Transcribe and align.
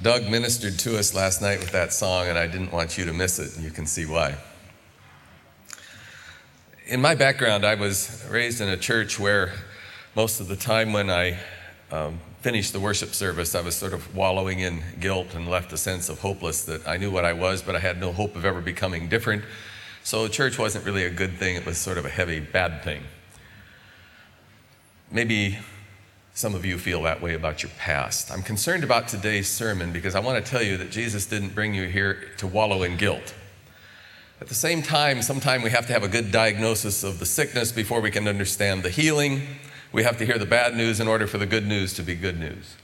Doug 0.00 0.28
ministered 0.28 0.78
to 0.78 0.96
us 0.96 1.12
last 1.12 1.42
night 1.42 1.58
with 1.58 1.72
that 1.72 1.92
song, 1.92 2.28
and 2.28 2.38
I 2.38 2.46
didn't 2.46 2.70
want 2.70 2.96
you 2.96 3.04
to 3.06 3.12
miss 3.12 3.40
it, 3.40 3.58
you 3.60 3.72
can 3.72 3.84
see 3.84 4.06
why. 4.06 4.36
In 6.86 7.00
my 7.00 7.16
background, 7.16 7.66
I 7.66 7.74
was 7.74 8.24
raised 8.30 8.60
in 8.60 8.68
a 8.68 8.76
church 8.76 9.18
where 9.18 9.52
most 10.14 10.38
of 10.38 10.46
the 10.46 10.54
time 10.54 10.92
when 10.92 11.10
I 11.10 11.40
um, 11.90 12.20
finished 12.42 12.72
the 12.72 12.78
worship 12.78 13.12
service, 13.12 13.56
I 13.56 13.60
was 13.60 13.74
sort 13.74 13.92
of 13.92 14.14
wallowing 14.14 14.60
in 14.60 14.84
guilt 15.00 15.34
and 15.34 15.48
left 15.48 15.72
a 15.72 15.76
sense 15.76 16.08
of 16.08 16.20
hopeless 16.20 16.64
that 16.66 16.86
I 16.86 16.96
knew 16.96 17.10
what 17.10 17.24
I 17.24 17.32
was, 17.32 17.60
but 17.60 17.74
I 17.74 17.80
had 17.80 17.98
no 17.98 18.12
hope 18.12 18.36
of 18.36 18.44
ever 18.44 18.60
becoming 18.60 19.08
different. 19.08 19.42
So 20.04 20.28
church 20.28 20.60
wasn't 20.60 20.84
really 20.84 21.06
a 21.06 21.10
good 21.10 21.38
thing, 21.38 21.56
it 21.56 21.66
was 21.66 21.76
sort 21.76 21.98
of 21.98 22.04
a 22.04 22.08
heavy, 22.08 22.38
bad 22.38 22.84
thing. 22.84 23.02
Maybe 25.10 25.58
some 26.38 26.54
of 26.54 26.64
you 26.64 26.78
feel 26.78 27.02
that 27.02 27.20
way 27.20 27.34
about 27.34 27.64
your 27.64 27.72
past. 27.78 28.30
I'm 28.30 28.44
concerned 28.44 28.84
about 28.84 29.08
today's 29.08 29.48
sermon 29.48 29.90
because 29.90 30.14
I 30.14 30.20
want 30.20 30.42
to 30.42 30.48
tell 30.48 30.62
you 30.62 30.76
that 30.76 30.92
Jesus 30.92 31.26
didn't 31.26 31.52
bring 31.52 31.74
you 31.74 31.88
here 31.88 32.28
to 32.36 32.46
wallow 32.46 32.84
in 32.84 32.96
guilt. 32.96 33.34
At 34.40 34.46
the 34.46 34.54
same 34.54 34.80
time, 34.80 35.20
sometimes 35.20 35.64
we 35.64 35.70
have 35.70 35.88
to 35.88 35.92
have 35.92 36.04
a 36.04 36.08
good 36.08 36.30
diagnosis 36.30 37.02
of 37.02 37.18
the 37.18 37.26
sickness 37.26 37.72
before 37.72 38.00
we 38.00 38.12
can 38.12 38.28
understand 38.28 38.84
the 38.84 38.88
healing. 38.88 39.42
We 39.90 40.04
have 40.04 40.16
to 40.18 40.24
hear 40.24 40.38
the 40.38 40.46
bad 40.46 40.76
news 40.76 41.00
in 41.00 41.08
order 41.08 41.26
for 41.26 41.38
the 41.38 41.46
good 41.46 41.66
news 41.66 41.92
to 41.94 42.04
be 42.04 42.14
good 42.14 42.38
news. 42.38 42.76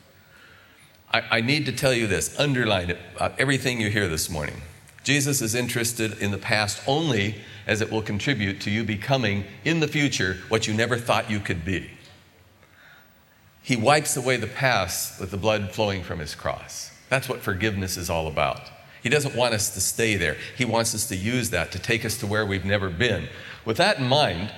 I, 1.12 1.22
I 1.30 1.40
need 1.40 1.64
to 1.66 1.72
tell 1.72 1.94
you 1.94 2.08
this, 2.08 2.36
underline 2.40 2.90
it, 2.90 2.98
about 3.14 3.38
everything 3.38 3.80
you 3.80 3.88
hear 3.88 4.08
this 4.08 4.28
morning. 4.28 4.62
Jesus 5.04 5.40
is 5.40 5.54
interested 5.54 6.18
in 6.18 6.32
the 6.32 6.38
past 6.38 6.82
only 6.88 7.36
as 7.68 7.80
it 7.80 7.92
will 7.92 8.02
contribute 8.02 8.60
to 8.62 8.70
you 8.72 8.82
becoming 8.82 9.44
in 9.64 9.78
the 9.78 9.86
future 9.86 10.38
what 10.48 10.66
you 10.66 10.74
never 10.74 10.98
thought 10.98 11.30
you 11.30 11.38
could 11.38 11.64
be. 11.64 11.88
He 13.64 13.76
wipes 13.76 14.14
away 14.14 14.36
the 14.36 14.46
past 14.46 15.18
with 15.18 15.30
the 15.30 15.38
blood 15.38 15.72
flowing 15.72 16.02
from 16.02 16.18
his 16.18 16.34
cross. 16.34 16.90
That's 17.08 17.30
what 17.30 17.40
forgiveness 17.40 17.96
is 17.96 18.10
all 18.10 18.28
about. 18.28 18.60
He 19.02 19.08
doesn't 19.08 19.34
want 19.34 19.54
us 19.54 19.72
to 19.72 19.80
stay 19.80 20.16
there. 20.16 20.36
He 20.56 20.66
wants 20.66 20.94
us 20.94 21.08
to 21.08 21.16
use 21.16 21.48
that 21.48 21.72
to 21.72 21.78
take 21.78 22.04
us 22.04 22.18
to 22.18 22.26
where 22.26 22.44
we've 22.44 22.66
never 22.66 22.90
been. 22.90 23.26
With 23.64 23.78
that 23.78 23.98
in 23.98 24.06
mind, 24.06 24.52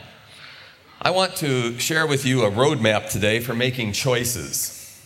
I 1.00 1.10
want 1.10 1.36
to 1.36 1.78
share 1.78 2.04
with 2.04 2.26
you 2.26 2.42
a 2.42 2.50
roadmap 2.50 3.08
today 3.08 3.38
for 3.38 3.54
making 3.54 3.92
choices. 3.92 5.00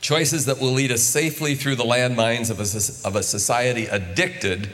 Choices 0.00 0.46
that 0.46 0.60
will 0.60 0.70
lead 0.70 0.92
us 0.92 1.02
safely 1.02 1.56
through 1.56 1.74
the 1.74 1.84
landmines 1.84 2.48
of 2.48 2.60
a, 2.60 3.08
of 3.08 3.16
a 3.16 3.24
society 3.24 3.86
addicted 3.86 4.70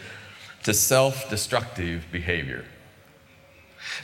to 0.65 0.75
self 0.75 1.31
destructive 1.31 2.05
behavior. 2.13 2.67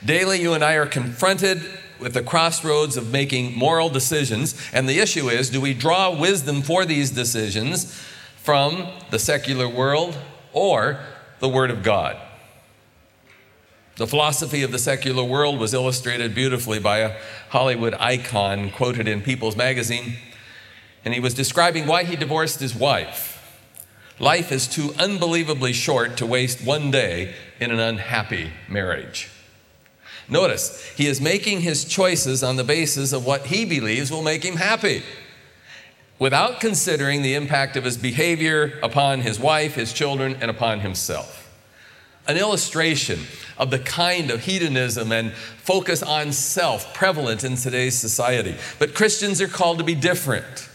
Daily, 0.03 0.41
you 0.41 0.53
and 0.53 0.63
I 0.63 0.73
are 0.73 0.87
confronted 0.87 1.61
with 1.99 2.13
the 2.13 2.23
crossroads 2.23 2.97
of 2.97 3.11
making 3.11 3.57
moral 3.57 3.89
decisions, 3.89 4.59
and 4.73 4.87
the 4.87 4.99
issue 4.99 5.29
is 5.29 5.49
do 5.49 5.61
we 5.61 5.73
draw 5.73 6.17
wisdom 6.17 6.61
for 6.61 6.85
these 6.85 7.11
decisions 7.11 7.93
from 8.37 8.87
the 9.09 9.19
secular 9.19 9.67
world 9.67 10.17
or 10.53 10.99
the 11.39 11.49
Word 11.49 11.71
of 11.71 11.83
God? 11.83 12.17
The 13.97 14.07
philosophy 14.07 14.61
of 14.61 14.71
the 14.71 14.79
secular 14.79 15.23
world 15.23 15.59
was 15.59 15.73
illustrated 15.73 16.35
beautifully 16.35 16.79
by 16.79 16.99
a 16.99 17.19
Hollywood 17.49 17.95
icon 17.95 18.69
quoted 18.69 19.07
in 19.07 19.21
People's 19.21 19.55
Magazine, 19.55 20.17
and 21.03 21.15
he 21.15 21.19
was 21.19 21.33
describing 21.33 21.87
why 21.87 22.03
he 22.03 22.15
divorced 22.15 22.59
his 22.59 22.75
wife. 22.75 23.33
Life 24.19 24.51
is 24.51 24.67
too 24.67 24.93
unbelievably 24.99 25.73
short 25.73 26.17
to 26.17 26.25
waste 26.25 26.63
one 26.63 26.91
day 26.91 27.33
in 27.59 27.71
an 27.71 27.79
unhappy 27.79 28.51
marriage. 28.67 29.29
Notice, 30.29 30.85
he 30.89 31.07
is 31.07 31.21
making 31.21 31.61
his 31.61 31.85
choices 31.85 32.43
on 32.43 32.57
the 32.57 32.63
basis 32.63 33.13
of 33.13 33.25
what 33.25 33.47
he 33.47 33.63
believes 33.65 34.11
will 34.11 34.23
make 34.23 34.43
him 34.43 34.57
happy, 34.57 35.03
without 36.19 36.59
considering 36.59 37.21
the 37.21 37.35
impact 37.35 37.77
of 37.77 37.85
his 37.85 37.97
behavior 37.97 38.77
upon 38.83 39.21
his 39.21 39.39
wife, 39.39 39.75
his 39.75 39.93
children, 39.93 40.35
and 40.41 40.51
upon 40.51 40.81
himself. 40.81 41.43
An 42.27 42.35
illustration 42.35 43.21
of 43.57 43.71
the 43.71 43.79
kind 43.79 44.29
of 44.29 44.41
hedonism 44.41 45.13
and 45.13 45.31
focus 45.31 46.03
on 46.03 46.33
self 46.33 46.93
prevalent 46.93 47.45
in 47.45 47.55
today's 47.55 47.95
society. 47.95 48.55
But 48.79 48.93
Christians 48.93 49.41
are 49.41 49.47
called 49.47 49.77
to 49.77 49.83
be 49.85 49.95
different. 49.95 50.69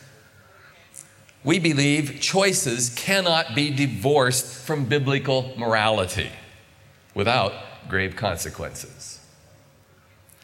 We 1.44 1.58
believe 1.58 2.20
choices 2.20 2.88
cannot 2.90 3.54
be 3.54 3.70
divorced 3.70 4.64
from 4.64 4.86
biblical 4.86 5.52
morality 5.58 6.30
without 7.14 7.52
grave 7.88 8.16
consequences. 8.16 9.11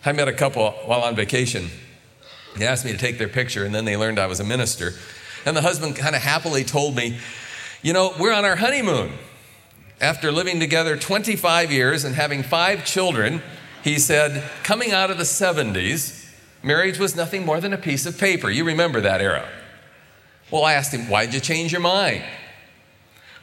I 0.05 0.13
met 0.13 0.29
a 0.29 0.33
couple 0.33 0.71
while 0.71 1.03
on 1.03 1.17
vacation. 1.17 1.69
They 2.57 2.67
asked 2.67 2.85
me 2.85 2.93
to 2.93 2.99
take 2.99 3.19
their 3.19 3.29
picture, 3.29 3.65
and 3.65 3.75
then 3.75 3.85
they 3.85 3.97
learned 3.97 4.19
I 4.19 4.27
was 4.27 4.41
a 4.41 4.45
minister. 4.45 4.95
And 5.45 5.57
the 5.57 5.63
husband 5.63 5.97
kind 5.97 6.17
of 6.17 6.23
happily 6.23 6.65
told 6.65 6.97
me, 6.97 7.19
You 7.83 7.93
know, 7.93 8.15
we're 8.19 8.33
on 8.33 8.45
our 8.45 8.57
honeymoon. 8.57 9.13
After 10.01 10.31
living 10.31 10.61
together 10.61 10.97
25 10.97 11.73
years 11.73 12.05
and 12.05 12.15
having 12.15 12.43
five 12.43 12.85
children, 12.85 13.43
he 13.83 13.99
said, 13.99 14.49
coming 14.63 14.93
out 14.93 15.11
of 15.11 15.19
the 15.19 15.25
70s, 15.25 16.29
marriage 16.63 16.99
was 16.99 17.17
nothing 17.17 17.45
more 17.45 17.61
than 17.61 17.73
a 17.73 17.79
piece 17.79 18.07
of 18.07 18.19
paper. 18.19 18.51
You 18.51 18.65
remember 18.65 19.01
that 19.01 19.21
era. 19.21 19.49
Well, 20.51 20.65
I 20.65 20.75
asked 20.75 20.95
him, 20.95 21.09
Why'd 21.09 21.35
you 21.35 21.41
change 21.41 21.73
your 21.73 21.81
mind? 21.81 22.25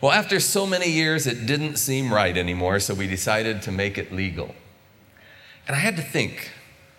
Well, 0.01 0.11
after 0.11 0.39
so 0.39 0.65
many 0.65 0.89
years, 0.89 1.25
it 1.25 1.45
didn't 1.45 1.77
seem 1.77 2.13
right 2.13 2.37
anymore, 2.37 2.79
so 2.79 2.93
we 2.93 3.07
decided 3.07 3.61
to 3.63 3.71
make 3.71 3.97
it 3.97 4.11
legal. 4.11 4.53
And 5.67 5.75
I 5.75 5.79
had 5.79 5.95
to 5.97 6.03
think, 6.03 6.51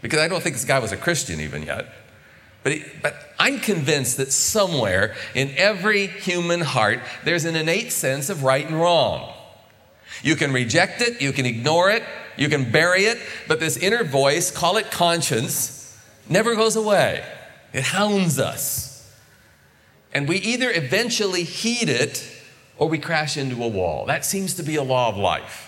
because 0.02 0.18
I 0.18 0.28
don't 0.28 0.42
think 0.42 0.56
this 0.56 0.64
guy 0.64 0.78
was 0.78 0.92
a 0.92 0.96
Christian 0.96 1.40
even 1.40 1.62
yet. 1.62 1.86
But, 2.62 2.72
he, 2.72 2.84
but 3.00 3.14
I'm 3.38 3.60
convinced 3.60 4.16
that 4.16 4.32
somewhere 4.32 5.14
in 5.34 5.52
every 5.56 6.08
human 6.08 6.60
heart, 6.60 7.00
there's 7.24 7.44
an 7.44 7.54
innate 7.54 7.92
sense 7.92 8.28
of 8.28 8.42
right 8.42 8.66
and 8.66 8.80
wrong. 8.80 9.32
You 10.22 10.34
can 10.34 10.52
reject 10.52 11.00
it, 11.00 11.20
you 11.20 11.32
can 11.32 11.46
ignore 11.46 11.90
it, 11.90 12.02
you 12.36 12.48
can 12.48 12.70
bury 12.72 13.02
it, 13.02 13.18
but 13.46 13.60
this 13.60 13.76
inner 13.76 14.02
voice, 14.02 14.50
call 14.50 14.78
it 14.78 14.90
conscience, 14.90 15.96
never 16.28 16.56
goes 16.56 16.74
away. 16.74 17.24
It 17.72 17.84
hounds 17.84 18.38
us. 18.38 19.14
And 20.12 20.26
we 20.26 20.38
either 20.38 20.70
eventually 20.70 21.44
heed 21.44 21.88
it 21.88 22.26
or 22.78 22.88
we 22.88 22.98
crash 22.98 23.36
into 23.36 23.62
a 23.62 23.68
wall. 23.68 24.06
That 24.06 24.24
seems 24.24 24.54
to 24.54 24.62
be 24.62 24.76
a 24.76 24.82
law 24.82 25.08
of 25.08 25.16
life. 25.16 25.65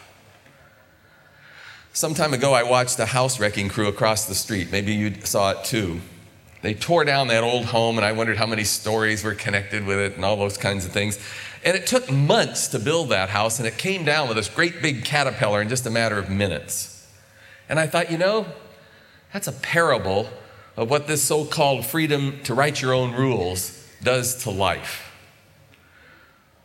Some 1.99 2.15
time 2.15 2.33
ago, 2.33 2.53
I 2.53 2.63
watched 2.63 3.01
a 3.01 3.07
house 3.07 3.41
wrecking 3.41 3.69
crew 3.69 3.89
across 3.89 4.27
the 4.27 4.35
street. 4.37 4.71
Maybe 4.71 4.95
you 4.95 5.13
saw 5.25 5.51
it 5.51 5.65
too. 5.65 6.01
They 6.63 6.73
tore 6.73 7.05
down 7.05 7.27
that 7.27 7.43
old 7.43 7.65
home, 7.65 7.97
and 7.97 8.05
I 8.05 8.13
wondered 8.13 8.37
how 8.37 8.47
many 8.47 8.63
stories 8.63 9.25
were 9.25 9.35
connected 9.35 9.85
with 9.85 9.99
it 9.99 10.15
and 10.15 10.25
all 10.25 10.37
those 10.37 10.57
kinds 10.57 10.85
of 10.85 10.93
things. 10.93 11.19
And 11.65 11.77
it 11.77 11.89
took 11.89 12.09
months 12.09 12.69
to 12.69 12.79
build 12.79 13.09
that 13.09 13.31
house, 13.31 13.59
and 13.59 13.67
it 13.67 13.79
came 13.79 14.05
down 14.05 14.29
with 14.29 14.37
this 14.37 14.49
great 14.49 14.81
big 14.81 15.05
caterpillar 15.05 15.61
in 15.61 15.69
just 15.69 15.87
a 15.87 15.91
matter 15.91 16.19
of 16.19 16.31
minutes. 16.31 17.05
And 17.69 17.81
I 17.81 17.89
thought, 17.89 18.13
you 18.13 18.19
know, 18.19 18.47
that's 19.33 19.49
a 19.49 19.53
parable 19.53 20.31
of 20.77 20.89
what 20.89 21.09
this 21.09 21.25
so 21.25 21.45
called 21.45 21.85
freedom 21.85 22.39
to 22.45 22.55
write 22.55 22.81
your 22.81 22.95
own 22.95 23.13
rules 23.13 23.85
does 24.05 24.45
to 24.45 24.51
life. 24.51 25.11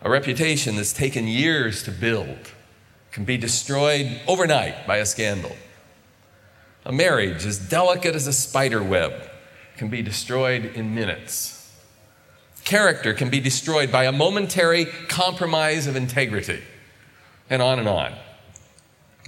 A 0.04 0.12
reputation 0.12 0.76
that's 0.76 0.94
taken 0.94 1.26
years 1.26 1.82
to 1.86 1.92
build 1.92 2.52
can 3.14 3.24
be 3.24 3.38
destroyed 3.38 4.20
overnight 4.28 4.88
by 4.88 4.98
a 4.98 5.06
scandal. 5.06 5.56
A 6.84 6.92
marriage 6.92 7.46
as 7.46 7.60
delicate 7.60 8.16
as 8.16 8.26
a 8.28 8.34
spider 8.34 8.84
web 8.84 9.14
can 9.78 9.88
be 9.88 10.02
destroyed 10.02 10.66
in 10.66 10.96
minutes. 10.96 11.72
Character 12.66 13.14
can 13.14 13.30
be 13.30 13.40
destroyed 13.40 13.92
by 13.92 14.06
a 14.06 14.12
momentary 14.12 14.86
compromise 15.08 15.86
of 15.86 15.96
integrity, 15.96 16.62
and 17.50 17.62
on 17.62 17.78
and 17.78 17.88
on. 17.88 18.14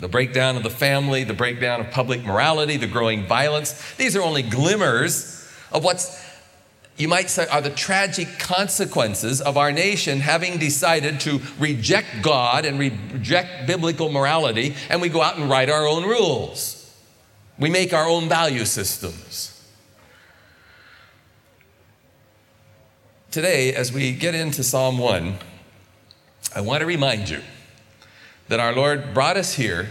The 0.01 0.07
breakdown 0.07 0.57
of 0.57 0.63
the 0.63 0.69
family, 0.69 1.23
the 1.23 1.33
breakdown 1.33 1.79
of 1.79 1.91
public 1.91 2.25
morality, 2.25 2.77
the 2.77 2.87
growing 2.87 3.27
violence, 3.27 3.95
these 3.95 4.15
are 4.15 4.21
only 4.21 4.41
glimmers 4.41 5.47
of 5.71 5.83
what's 5.83 6.24
you 6.97 7.09
might 7.09 7.29
say, 7.29 7.45
are 7.47 7.61
the 7.61 7.69
tragic 7.69 8.39
consequences 8.39 9.41
of 9.41 9.57
our 9.57 9.71
nation 9.71 10.21
having 10.21 10.57
decided 10.57 11.19
to 11.21 11.41
reject 11.59 12.07
God 12.21 12.63
and 12.63 12.79
reject 12.79 13.67
biblical 13.67 14.09
morality, 14.09 14.75
and 14.89 15.01
we 15.01 15.09
go 15.09 15.21
out 15.21 15.37
and 15.37 15.49
write 15.49 15.69
our 15.69 15.85
own 15.85 16.03
rules. 16.03 16.81
We 17.59 17.69
make 17.69 17.93
our 17.93 18.07
own 18.07 18.29
value 18.29 18.63
systems. 18.65 19.51
Today, 23.29 23.73
as 23.73 23.91
we 23.91 24.13
get 24.13 24.33
into 24.33 24.63
Psalm 24.63 24.97
1, 24.97 25.35
I 26.55 26.61
want 26.61 26.79
to 26.79 26.85
remind 26.85 27.29
you 27.29 27.41
that 28.47 28.61
our 28.61 28.73
Lord 28.73 29.13
brought 29.13 29.35
us 29.35 29.55
here 29.55 29.89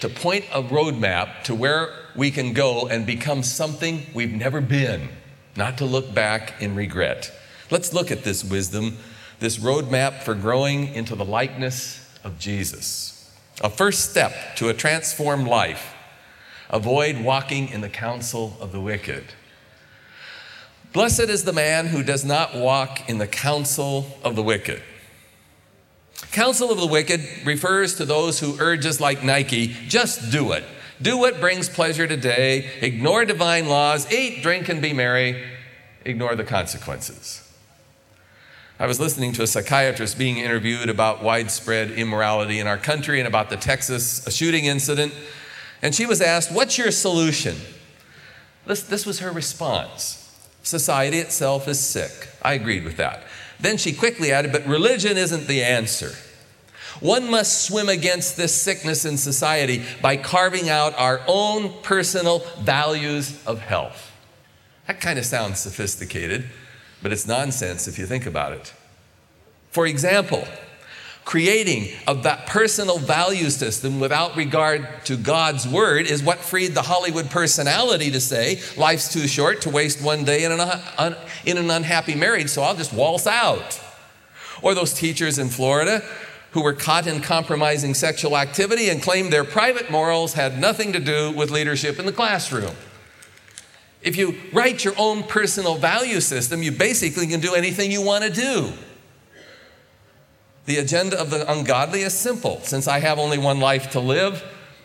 to 0.00 0.10
point 0.10 0.44
a 0.52 0.62
roadmap 0.62 1.44
to 1.44 1.54
where 1.54 1.88
we 2.14 2.30
can 2.30 2.52
go 2.52 2.86
and 2.88 3.06
become 3.06 3.42
something 3.42 4.06
we've 4.12 4.32
never 4.32 4.60
been 4.60 5.08
not 5.56 5.78
to 5.78 5.84
look 5.84 6.14
back 6.14 6.60
in 6.60 6.74
regret. 6.74 7.32
Let's 7.70 7.92
look 7.92 8.10
at 8.10 8.24
this 8.24 8.44
wisdom, 8.44 8.98
this 9.38 9.58
roadmap 9.58 10.22
for 10.22 10.34
growing 10.34 10.94
into 10.94 11.14
the 11.14 11.24
likeness 11.24 12.00
of 12.22 12.38
Jesus. 12.38 13.32
A 13.62 13.70
first 13.70 14.10
step 14.10 14.56
to 14.56 14.68
a 14.68 14.74
transformed 14.74 15.46
life 15.46 15.94
avoid 16.70 17.22
walking 17.22 17.68
in 17.68 17.80
the 17.82 17.88
counsel 17.88 18.56
of 18.60 18.72
the 18.72 18.80
wicked. 18.80 19.24
Blessed 20.92 21.28
is 21.28 21.44
the 21.44 21.52
man 21.52 21.86
who 21.86 22.02
does 22.02 22.24
not 22.24 22.54
walk 22.54 23.08
in 23.08 23.18
the 23.18 23.26
counsel 23.26 24.18
of 24.24 24.34
the 24.34 24.42
wicked. 24.42 24.82
Counsel 26.32 26.70
of 26.70 26.78
the 26.78 26.86
wicked 26.86 27.20
refers 27.44 27.94
to 27.96 28.04
those 28.04 28.40
who 28.40 28.56
urge 28.58 28.86
us 28.86 29.00
like 29.00 29.22
Nike, 29.22 29.68
just 29.88 30.32
do 30.32 30.52
it. 30.52 30.64
Do 31.02 31.18
what 31.18 31.40
brings 31.40 31.68
pleasure 31.68 32.06
today, 32.06 32.70
ignore 32.80 33.24
divine 33.24 33.68
laws, 33.68 34.10
eat, 34.12 34.42
drink, 34.42 34.68
and 34.68 34.80
be 34.80 34.92
merry, 34.92 35.44
ignore 36.04 36.36
the 36.36 36.44
consequences. 36.44 37.40
I 38.78 38.86
was 38.86 38.98
listening 38.98 39.32
to 39.34 39.42
a 39.42 39.46
psychiatrist 39.46 40.18
being 40.18 40.38
interviewed 40.38 40.88
about 40.88 41.22
widespread 41.22 41.92
immorality 41.92 42.58
in 42.58 42.66
our 42.66 42.78
country 42.78 43.20
and 43.20 43.28
about 43.28 43.48
the 43.48 43.56
Texas 43.56 44.26
uh, 44.26 44.30
shooting 44.30 44.64
incident. 44.64 45.14
And 45.80 45.94
she 45.94 46.06
was 46.06 46.20
asked, 46.20 46.52
What's 46.52 46.76
your 46.76 46.90
solution? 46.90 47.56
This, 48.66 48.82
this 48.82 49.06
was 49.06 49.20
her 49.20 49.30
response 49.30 50.20
Society 50.62 51.18
itself 51.18 51.68
is 51.68 51.78
sick. 51.78 52.28
I 52.42 52.54
agreed 52.54 52.84
with 52.84 52.96
that. 52.96 53.22
Then 53.60 53.76
she 53.76 53.92
quickly 53.92 54.32
added, 54.32 54.50
But 54.50 54.66
religion 54.66 55.16
isn't 55.16 55.46
the 55.46 55.62
answer. 55.62 56.12
One 57.00 57.30
must 57.30 57.64
swim 57.66 57.88
against 57.88 58.36
this 58.36 58.54
sickness 58.54 59.04
in 59.04 59.16
society 59.16 59.82
by 60.00 60.16
carving 60.16 60.68
out 60.68 60.98
our 60.98 61.20
own 61.26 61.72
personal 61.82 62.40
values 62.60 63.42
of 63.46 63.60
health. 63.60 64.12
That 64.86 65.00
kind 65.00 65.18
of 65.18 65.24
sounds 65.24 65.60
sophisticated, 65.60 66.44
but 67.02 67.12
it's 67.12 67.26
nonsense 67.26 67.88
if 67.88 67.98
you 67.98 68.06
think 68.06 68.26
about 68.26 68.52
it. 68.52 68.72
For 69.70 69.86
example, 69.86 70.46
creating 71.24 71.88
of 72.06 72.22
that 72.24 72.46
personal 72.46 72.98
value 72.98 73.50
system 73.50 73.98
without 73.98 74.36
regard 74.36 74.86
to 75.04 75.16
God's 75.16 75.66
word 75.66 76.06
is 76.06 76.22
what 76.22 76.38
freed 76.38 76.74
the 76.74 76.82
Hollywood 76.82 77.30
personality 77.30 78.10
to 78.10 78.20
say, 78.20 78.60
life's 78.76 79.12
too 79.12 79.26
short 79.26 79.62
to 79.62 79.70
waste 79.70 80.02
one 80.02 80.24
day 80.24 80.44
in 80.44 80.52
an, 80.52 81.16
in 81.46 81.58
an 81.58 81.70
unhappy 81.70 82.14
marriage, 82.14 82.50
so 82.50 82.62
I'll 82.62 82.76
just 82.76 82.92
waltz 82.92 83.26
out. 83.26 83.80
Or 84.62 84.74
those 84.74 84.92
teachers 84.92 85.38
in 85.38 85.48
Florida 85.48 86.04
who 86.54 86.62
were 86.62 86.72
caught 86.72 87.08
in 87.08 87.20
compromising 87.20 87.94
sexual 87.94 88.36
activity 88.36 88.88
and 88.88 89.02
claimed 89.02 89.32
their 89.32 89.42
private 89.42 89.90
morals 89.90 90.34
had 90.34 90.56
nothing 90.56 90.92
to 90.92 91.00
do 91.00 91.32
with 91.32 91.50
leadership 91.50 91.98
in 91.98 92.06
the 92.06 92.12
classroom. 92.12 92.70
If 94.02 94.16
you 94.16 94.36
write 94.52 94.84
your 94.84 94.94
own 94.96 95.24
personal 95.24 95.74
value 95.74 96.20
system, 96.20 96.62
you 96.62 96.70
basically 96.70 97.26
can 97.26 97.40
do 97.40 97.56
anything 97.56 97.90
you 97.90 98.02
want 98.02 98.22
to 98.22 98.30
do. 98.30 98.72
The 100.66 100.76
agenda 100.76 101.20
of 101.20 101.30
the 101.30 101.50
ungodly 101.50 102.02
is 102.02 102.14
simple. 102.14 102.60
Since 102.62 102.86
I 102.86 103.00
have 103.00 103.18
only 103.18 103.36
one 103.36 103.58
life 103.58 103.90
to 103.90 104.00
live, 104.00 104.44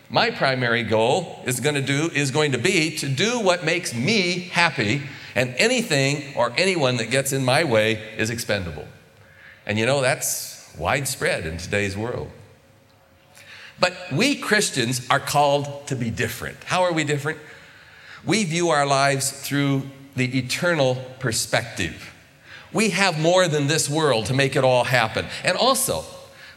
my 0.09 0.31
primary 0.31 0.81
goal 0.81 1.39
is 1.45 1.59
going 1.59 1.75
to 1.75 1.83
do 1.83 2.09
is 2.15 2.31
going 2.31 2.53
to 2.53 2.57
be 2.57 2.95
to 2.97 3.07
do 3.07 3.39
what 3.39 3.63
makes 3.63 3.93
me 3.93 4.49
happy, 4.51 5.03
and 5.35 5.53
anything 5.59 6.35
or 6.35 6.51
anyone 6.57 6.97
that 6.97 7.11
gets 7.11 7.31
in 7.31 7.45
my 7.45 7.63
way 7.63 8.01
is 8.17 8.31
expendable. 8.31 8.87
And 9.67 9.77
you 9.77 9.85
know 9.85 10.01
that's 10.01 10.58
widespread 10.79 11.45
in 11.45 11.57
today's 11.57 11.97
world. 11.97 12.31
But 13.79 13.95
we 14.11 14.35
Christians 14.35 15.05
are 15.09 15.19
called 15.19 15.87
to 15.87 15.95
be 15.95 16.09
different. 16.09 16.63
How 16.65 16.83
are 16.83 16.93
we 16.93 17.03
different? 17.03 17.39
We 18.25 18.43
view 18.43 18.69
our 18.69 18.85
lives 18.85 19.31
through 19.31 19.83
the 20.15 20.37
eternal 20.37 20.95
perspective. 21.19 22.13
We 22.73 22.89
have 22.89 23.19
more 23.19 23.47
than 23.47 23.67
this 23.67 23.89
world 23.89 24.25
to 24.27 24.33
make 24.33 24.55
it 24.55 24.63
all 24.63 24.83
happen. 24.83 25.25
And 25.43 25.57
also, 25.57 26.03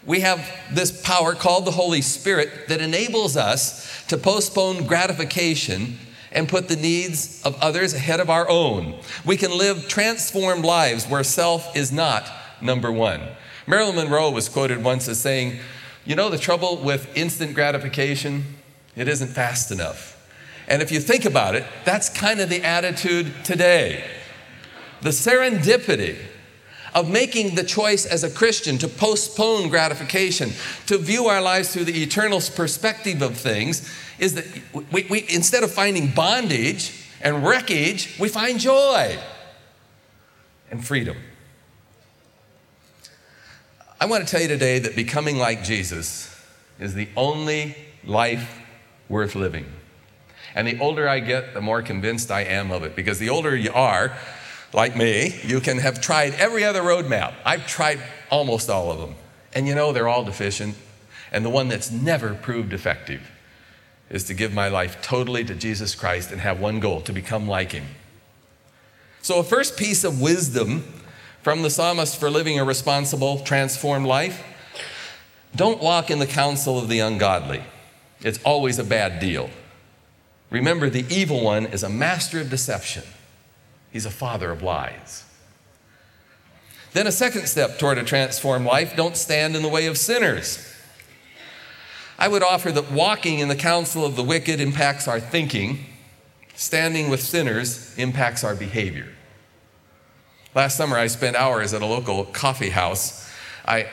we 0.04 0.20
have 0.20 0.50
this 0.70 1.00
power 1.02 1.34
called 1.34 1.64
the 1.64 1.70
Holy 1.70 2.02
Spirit 2.02 2.68
that 2.68 2.80
enables 2.80 3.36
us 3.36 4.04
to 4.06 4.16
postpone 4.16 4.86
gratification 4.86 5.98
and 6.32 6.48
put 6.48 6.68
the 6.68 6.76
needs 6.76 7.40
of 7.44 7.60
others 7.62 7.94
ahead 7.94 8.18
of 8.18 8.30
our 8.30 8.48
own. 8.48 8.98
We 9.24 9.36
can 9.36 9.56
live 9.56 9.86
transformed 9.88 10.64
lives 10.64 11.06
where 11.06 11.22
self 11.22 11.76
is 11.76 11.92
not 11.92 12.28
number 12.60 12.90
one. 12.90 13.20
Marilyn 13.66 13.96
Monroe 13.96 14.30
was 14.30 14.48
quoted 14.48 14.82
once 14.82 15.08
as 15.08 15.20
saying, 15.20 15.58
You 16.04 16.16
know, 16.16 16.28
the 16.28 16.38
trouble 16.38 16.78
with 16.78 17.16
instant 17.16 17.54
gratification, 17.54 18.56
it 18.96 19.08
isn't 19.08 19.28
fast 19.28 19.70
enough. 19.70 20.18
And 20.68 20.82
if 20.82 20.90
you 20.90 21.00
think 21.00 21.24
about 21.24 21.54
it, 21.54 21.64
that's 21.84 22.08
kind 22.08 22.40
of 22.40 22.48
the 22.48 22.62
attitude 22.62 23.32
today. 23.44 24.04
The 25.00 25.10
serendipity 25.10 26.16
of 26.94 27.10
making 27.10 27.54
the 27.54 27.64
choice 27.64 28.04
as 28.04 28.22
a 28.22 28.30
Christian 28.30 28.78
to 28.78 28.88
postpone 28.88 29.70
gratification, 29.70 30.52
to 30.86 30.98
view 30.98 31.26
our 31.26 31.40
lives 31.40 31.72
through 31.72 31.84
the 31.84 32.02
eternal 32.02 32.40
perspective 32.54 33.22
of 33.22 33.36
things, 33.36 33.90
is 34.18 34.34
that 34.34 34.46
we, 34.92 35.06
we, 35.08 35.26
instead 35.28 35.64
of 35.64 35.72
finding 35.72 36.08
bondage 36.08 37.06
and 37.20 37.46
wreckage, 37.46 38.16
we 38.18 38.28
find 38.28 38.60
joy 38.60 39.18
and 40.70 40.84
freedom. 40.84 41.16
I 44.02 44.06
want 44.06 44.26
to 44.26 44.28
tell 44.28 44.42
you 44.42 44.48
today 44.48 44.80
that 44.80 44.96
becoming 44.96 45.38
like 45.38 45.62
Jesus 45.62 46.36
is 46.80 46.92
the 46.92 47.08
only 47.16 47.76
life 48.02 48.58
worth 49.08 49.36
living. 49.36 49.64
And 50.56 50.66
the 50.66 50.80
older 50.80 51.08
I 51.08 51.20
get, 51.20 51.54
the 51.54 51.60
more 51.60 51.82
convinced 51.82 52.28
I 52.32 52.40
am 52.40 52.72
of 52.72 52.82
it. 52.82 52.96
Because 52.96 53.20
the 53.20 53.28
older 53.28 53.54
you 53.54 53.72
are, 53.72 54.12
like 54.72 54.96
me, 54.96 55.40
you 55.44 55.60
can 55.60 55.78
have 55.78 56.00
tried 56.00 56.34
every 56.34 56.64
other 56.64 56.82
roadmap. 56.82 57.34
I've 57.44 57.64
tried 57.68 58.00
almost 58.28 58.68
all 58.68 58.90
of 58.90 58.98
them. 58.98 59.14
And 59.54 59.68
you 59.68 59.74
know, 59.76 59.92
they're 59.92 60.08
all 60.08 60.24
deficient. 60.24 60.74
And 61.30 61.44
the 61.44 61.50
one 61.50 61.68
that's 61.68 61.92
never 61.92 62.34
proved 62.34 62.72
effective 62.72 63.30
is 64.10 64.24
to 64.24 64.34
give 64.34 64.52
my 64.52 64.66
life 64.66 65.00
totally 65.00 65.44
to 65.44 65.54
Jesus 65.54 65.94
Christ 65.94 66.32
and 66.32 66.40
have 66.40 66.58
one 66.58 66.80
goal 66.80 67.02
to 67.02 67.12
become 67.12 67.46
like 67.46 67.70
Him. 67.70 67.86
So, 69.20 69.38
a 69.38 69.44
first 69.44 69.76
piece 69.76 70.02
of 70.02 70.20
wisdom 70.20 71.01
from 71.42 71.62
the 71.62 71.70
psalmist 71.70 72.18
for 72.18 72.30
living 72.30 72.58
a 72.58 72.64
responsible, 72.64 73.40
transformed 73.40 74.06
life 74.06 74.42
don't 75.54 75.82
walk 75.82 76.10
in 76.10 76.18
the 76.18 76.26
counsel 76.26 76.78
of 76.78 76.88
the 76.88 77.00
ungodly. 77.00 77.62
It's 78.20 78.42
always 78.42 78.78
a 78.78 78.84
bad 78.84 79.20
deal. 79.20 79.50
Remember, 80.50 80.88
the 80.88 81.04
evil 81.14 81.42
one 81.42 81.66
is 81.66 81.82
a 81.82 81.88
master 81.88 82.40
of 82.40 82.50
deception, 82.50 83.04
he's 83.90 84.06
a 84.06 84.10
father 84.10 84.50
of 84.50 84.62
lies. 84.62 85.24
Then, 86.92 87.06
a 87.06 87.12
second 87.12 87.46
step 87.46 87.78
toward 87.78 87.96
a 87.96 88.04
transformed 88.04 88.66
life 88.66 88.94
don't 88.96 89.16
stand 89.16 89.56
in 89.56 89.62
the 89.62 89.68
way 89.68 89.86
of 89.86 89.96
sinners. 89.96 90.68
I 92.18 92.28
would 92.28 92.42
offer 92.42 92.70
that 92.70 92.92
walking 92.92 93.38
in 93.38 93.48
the 93.48 93.56
counsel 93.56 94.04
of 94.04 94.14
the 94.14 94.22
wicked 94.22 94.60
impacts 94.60 95.08
our 95.08 95.18
thinking, 95.18 95.86
standing 96.54 97.08
with 97.08 97.22
sinners 97.22 97.96
impacts 97.96 98.44
our 98.44 98.54
behavior. 98.54 99.08
Last 100.54 100.76
summer, 100.76 100.98
I 100.98 101.06
spent 101.06 101.34
hours 101.34 101.72
at 101.72 101.80
a 101.80 101.86
local 101.86 102.26
coffee 102.26 102.68
house. 102.68 103.26
I, 103.64 103.88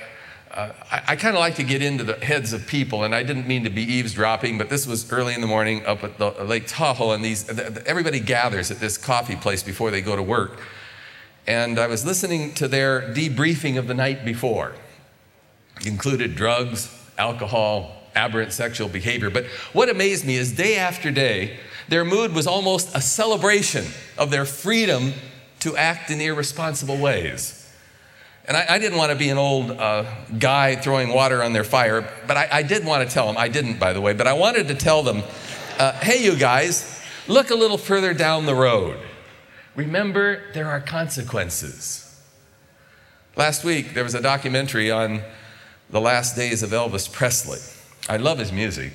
uh, 0.51 0.73
I, 0.91 1.01
I 1.07 1.15
kind 1.15 1.33
of 1.33 1.39
like 1.39 1.55
to 1.55 1.63
get 1.63 1.81
into 1.81 2.03
the 2.03 2.15
heads 2.15 2.51
of 2.51 2.67
people, 2.67 3.05
and 3.05 3.15
I 3.15 3.23
didn't 3.23 3.47
mean 3.47 3.63
to 3.63 3.69
be 3.69 3.83
eavesdropping, 3.83 4.57
but 4.57 4.69
this 4.69 4.85
was 4.85 5.09
early 5.09 5.33
in 5.33 5.39
the 5.39 5.47
morning 5.47 5.85
up 5.85 6.03
at 6.03 6.17
the 6.17 6.31
Lake 6.43 6.65
Tahoe, 6.67 7.11
and 7.11 7.23
these 7.23 7.47
everybody 7.85 8.19
gathers 8.19 8.71
at 8.71 8.79
this 8.79 8.97
coffee 8.97 9.37
place 9.37 9.63
before 9.63 9.89
they 9.89 10.01
go 10.01 10.17
to 10.17 10.21
work. 10.21 10.59
And 11.47 11.79
I 11.79 11.87
was 11.87 12.05
listening 12.05 12.53
to 12.55 12.67
their 12.67 13.03
debriefing 13.13 13.77
of 13.79 13.87
the 13.87 13.93
night 13.93 14.25
before. 14.25 14.73
It 15.79 15.87
included 15.87 16.35
drugs, 16.35 16.93
alcohol, 17.17 18.03
aberrant 18.15 18.51
sexual 18.51 18.89
behavior. 18.89 19.29
But 19.29 19.45
what 19.71 19.87
amazed 19.87 20.25
me 20.25 20.35
is 20.35 20.51
day 20.51 20.75
after 20.75 21.09
day, 21.09 21.57
their 21.87 22.03
mood 22.03 22.33
was 22.33 22.47
almost 22.47 22.93
a 22.93 22.99
celebration 22.99 23.85
of 24.17 24.29
their 24.29 24.43
freedom 24.43 25.13
to 25.59 25.75
act 25.75 26.09
in 26.09 26.21
irresponsible 26.21 26.97
ways. 26.97 27.55
And 28.45 28.57
I, 28.57 28.65
I 28.69 28.79
didn't 28.79 28.97
want 28.97 29.11
to 29.11 29.17
be 29.17 29.29
an 29.29 29.37
old 29.37 29.71
uh, 29.71 30.05
guy 30.39 30.75
throwing 30.75 31.13
water 31.13 31.43
on 31.43 31.53
their 31.53 31.63
fire, 31.63 32.09
but 32.27 32.35
I, 32.35 32.47
I, 32.51 32.63
did 32.63 32.83
want 32.83 33.07
to 33.07 33.13
tell 33.13 33.27
them, 33.27 33.37
I 33.37 33.47
didn't, 33.47 33.79
by 33.79 33.93
the 33.93 34.01
way, 34.01 34.13
but 34.13 34.25
I 34.25 34.33
wanted 34.33 34.67
to 34.69 34.75
tell 34.75 35.03
them, 35.03 35.23
uh, 35.77 35.91
hey, 35.99 36.23
you 36.23 36.35
guys, 36.35 36.99
look 37.27 37.51
a 37.51 37.55
little 37.55 37.77
further 37.77 38.13
down 38.13 38.45
the 38.45 38.55
road. 38.55 38.99
Remember, 39.75 40.41
there 40.53 40.67
are 40.67 40.79
consequences. 40.79 42.05
Last 43.35 43.63
week, 43.63 43.93
there 43.93 44.03
was 44.03 44.15
a 44.15 44.21
documentary 44.21 44.89
on 44.89 45.21
the 45.89 46.01
last 46.01 46.35
days 46.35 46.63
of 46.63 46.71
Elvis 46.71 47.11
Presley. 47.11 47.59
I 48.09 48.17
love 48.17 48.39
his 48.39 48.51
music. 48.51 48.93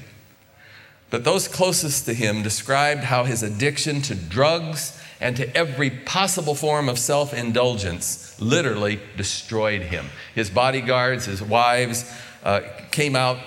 But 1.11 1.25
those 1.25 1.49
closest 1.49 2.07
to 2.07 2.15
him 2.15 2.43
described 2.43 3.05
how 3.05 3.25
his 3.25 3.43
addiction 3.43 4.03
to 4.03 4.15
drugs 4.15 5.01
and 5.21 5.37
to 5.37 5.57
every 5.57 5.91
possible 5.91 6.55
form 6.55 6.89
of 6.89 6.99
self 6.99 7.33
indulgence 7.33 8.41
literally 8.41 9.01
destroyed 9.17 9.83
him. 9.83 10.07
His 10.35 10.51
bodyguards, 10.51 11.27
his 11.27 11.43
wives, 11.43 12.11
uh, 12.43 12.63
came 12.91 13.17
out 13.17 13.39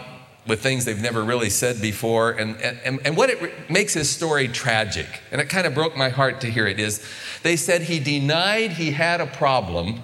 with 0.47 0.61
things 0.61 0.85
they've 0.85 1.01
never 1.01 1.23
really 1.23 1.49
said 1.49 1.81
before. 1.81 2.31
And, 2.31 2.59
and, 2.61 2.99
and 3.05 3.17
what 3.17 3.29
it 3.29 3.41
re- 3.41 3.51
makes 3.69 3.93
his 3.93 4.09
story 4.09 4.47
tragic, 4.47 5.07
and 5.31 5.41
it 5.41 5.49
kind 5.49 5.67
of 5.67 5.73
broke 5.73 5.95
my 5.97 6.09
heart 6.09 6.41
to 6.41 6.49
hear 6.49 6.67
it, 6.67 6.79
is 6.79 7.05
they 7.43 7.55
said 7.55 7.83
he 7.83 7.99
denied 7.99 8.71
he 8.71 8.91
had 8.91 9.21
a 9.21 9.27
problem 9.27 10.01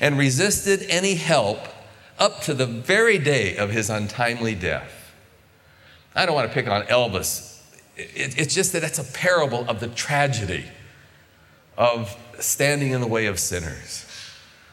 and 0.00 0.16
resisted 0.16 0.86
any 0.88 1.14
help 1.16 1.58
up 2.18 2.40
to 2.42 2.54
the 2.54 2.66
very 2.66 3.18
day 3.18 3.56
of 3.56 3.70
his 3.70 3.90
untimely 3.90 4.54
death. 4.54 5.03
I 6.14 6.26
don't 6.26 6.34
want 6.34 6.48
to 6.48 6.54
pick 6.54 6.68
on 6.68 6.82
Elvis. 6.84 7.60
It, 7.96 8.38
it's 8.38 8.54
just 8.54 8.72
that 8.72 8.82
that's 8.82 8.98
a 8.98 9.04
parable 9.04 9.68
of 9.68 9.80
the 9.80 9.88
tragedy 9.88 10.64
of 11.76 12.16
standing 12.38 12.90
in 12.92 13.00
the 13.00 13.06
way 13.06 13.26
of 13.26 13.38
sinners, 13.38 14.06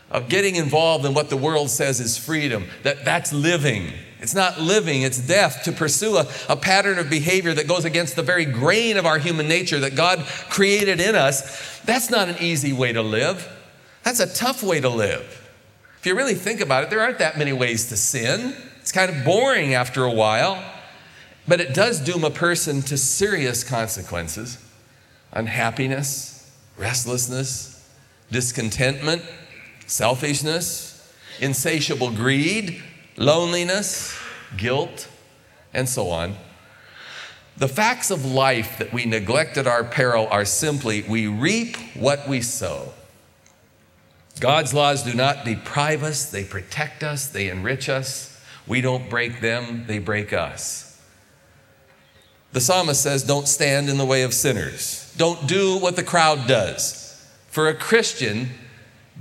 of 0.10 0.29
getting 0.29 0.55
involved 0.55 1.05
in 1.05 1.13
what 1.13 1.29
the 1.29 1.38
world 1.38 1.69
says 1.69 2.00
is 2.00 2.17
freedom, 2.17 2.67
that 2.83 3.05
that's 3.05 3.33
living. 3.33 3.91
It's 4.19 4.36
not 4.36 4.62
living, 4.62 5.01
it's 5.01 5.19
death 5.19 5.63
to 5.63 5.71
pursue 5.71 6.17
a, 6.17 6.27
a 6.48 6.55
pattern 6.55 7.00
of 7.00 7.10
behavior 7.10 7.53
that 7.55 7.67
goes 7.67 7.86
against 7.86 8.15
the 8.15 8.21
very 8.21 8.45
grain 8.45 8.98
of 8.98 9.05
our 9.07 9.17
human 9.17 9.48
nature 9.48 9.79
that 9.79 9.95
God 9.95 10.19
created 10.50 11.00
in 11.00 11.15
us. 11.15 11.79
That's 11.81 12.12
not 12.12 12.29
an 12.29 12.36
easy 12.39 12.71
way 12.71 12.93
to 12.93 13.01
live. 13.01 13.51
That's 14.03 14.19
a 14.19 14.31
tough 14.31 14.62
way 14.62 14.79
to 14.79 14.89
live. 14.89 15.50
If 16.00 16.05
you 16.05 16.15
really 16.15 16.36
think 16.36 16.62
about 16.62 16.83
it, 16.83 16.89
there 16.91 17.00
aren't 17.00 17.19
that 17.19 17.38
many 17.38 17.53
ways 17.53 17.89
to 17.89 17.98
sin. 17.98 18.55
It's 18.79 18.91
kind 18.91 19.15
of 19.15 19.24
boring 19.24 19.74
after 19.74 20.03
a 20.03 20.12
while, 20.12 20.63
but 21.48 21.60
it 21.60 21.74
does 21.74 22.00
doom 22.00 22.24
a 22.24 22.29
person 22.29 22.81
to 22.83 22.98
serious 22.98 23.63
consequences 23.63 24.57
unhappiness, 25.33 26.51
restlessness, 26.77 27.89
discontentment, 28.31 29.21
selfishness, 29.88 31.13
insatiable 31.39 32.12
greed, 32.12 32.81
loneliness, 33.17 34.17
guilt, 34.57 35.07
and 35.74 35.88
so 35.88 36.10
on. 36.10 36.36
The 37.57 37.67
facts 37.67 38.12
of 38.12 38.25
life 38.25 38.77
that 38.77 38.91
we 38.91 39.05
neglect 39.05 39.57
at 39.57 39.67
our 39.67 39.83
peril 39.83 40.27
are 40.31 40.45
simply 40.45 41.03
we 41.03 41.27
reap 41.27 41.77
what 41.95 42.27
we 42.27 42.41
sow. 42.41 42.93
God's 44.39 44.74
laws 44.74 45.03
do 45.03 45.13
not 45.13 45.45
deprive 45.45 46.03
us, 46.03 46.31
they 46.31 46.43
protect 46.43 47.03
us, 47.03 47.27
they 47.27 47.50
enrich 47.50 47.89
us. 47.89 48.41
We 48.65 48.81
don't 48.81 49.10
break 49.10 49.41
them, 49.41 49.86
they 49.88 50.00
break 50.00 50.33
us. 50.33 50.90
The 52.53 52.62
psalmist 52.62 53.01
says, 53.01 53.24
Don't 53.24 53.48
stand 53.48 53.89
in 53.89 53.98
the 53.98 54.05
way 54.05 54.24
of 54.24 54.34
sinners. 54.34 55.13
Don't 55.17 55.48
do 55.48 55.77
what 55.77 55.96
the 55.96 56.03
crowd 56.03 56.48
does. 56.48 56.98
For 57.48 57.67
a 57.67 57.74
Christian, 57.74 58.50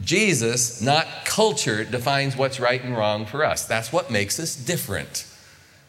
Jesus, 0.02 0.80
not 0.80 1.06
culture, 1.24 1.84
defines 1.84 2.36
what's 2.36 2.60
right 2.60 2.82
and 2.82 2.96
wrong 2.96 3.26
for 3.26 3.44
us. 3.44 3.64
That's 3.64 3.92
what 3.92 4.10
makes 4.10 4.38
us 4.40 4.56
different. 4.56 5.26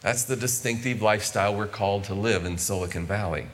That's 0.01 0.23
the 0.23 0.35
distinctive 0.35 1.01
lifestyle 1.01 1.55
we're 1.55 1.67
called 1.67 2.05
to 2.05 2.15
live 2.15 2.45
in 2.45 2.57
Silicon 2.57 3.05
Valley. 3.05 3.47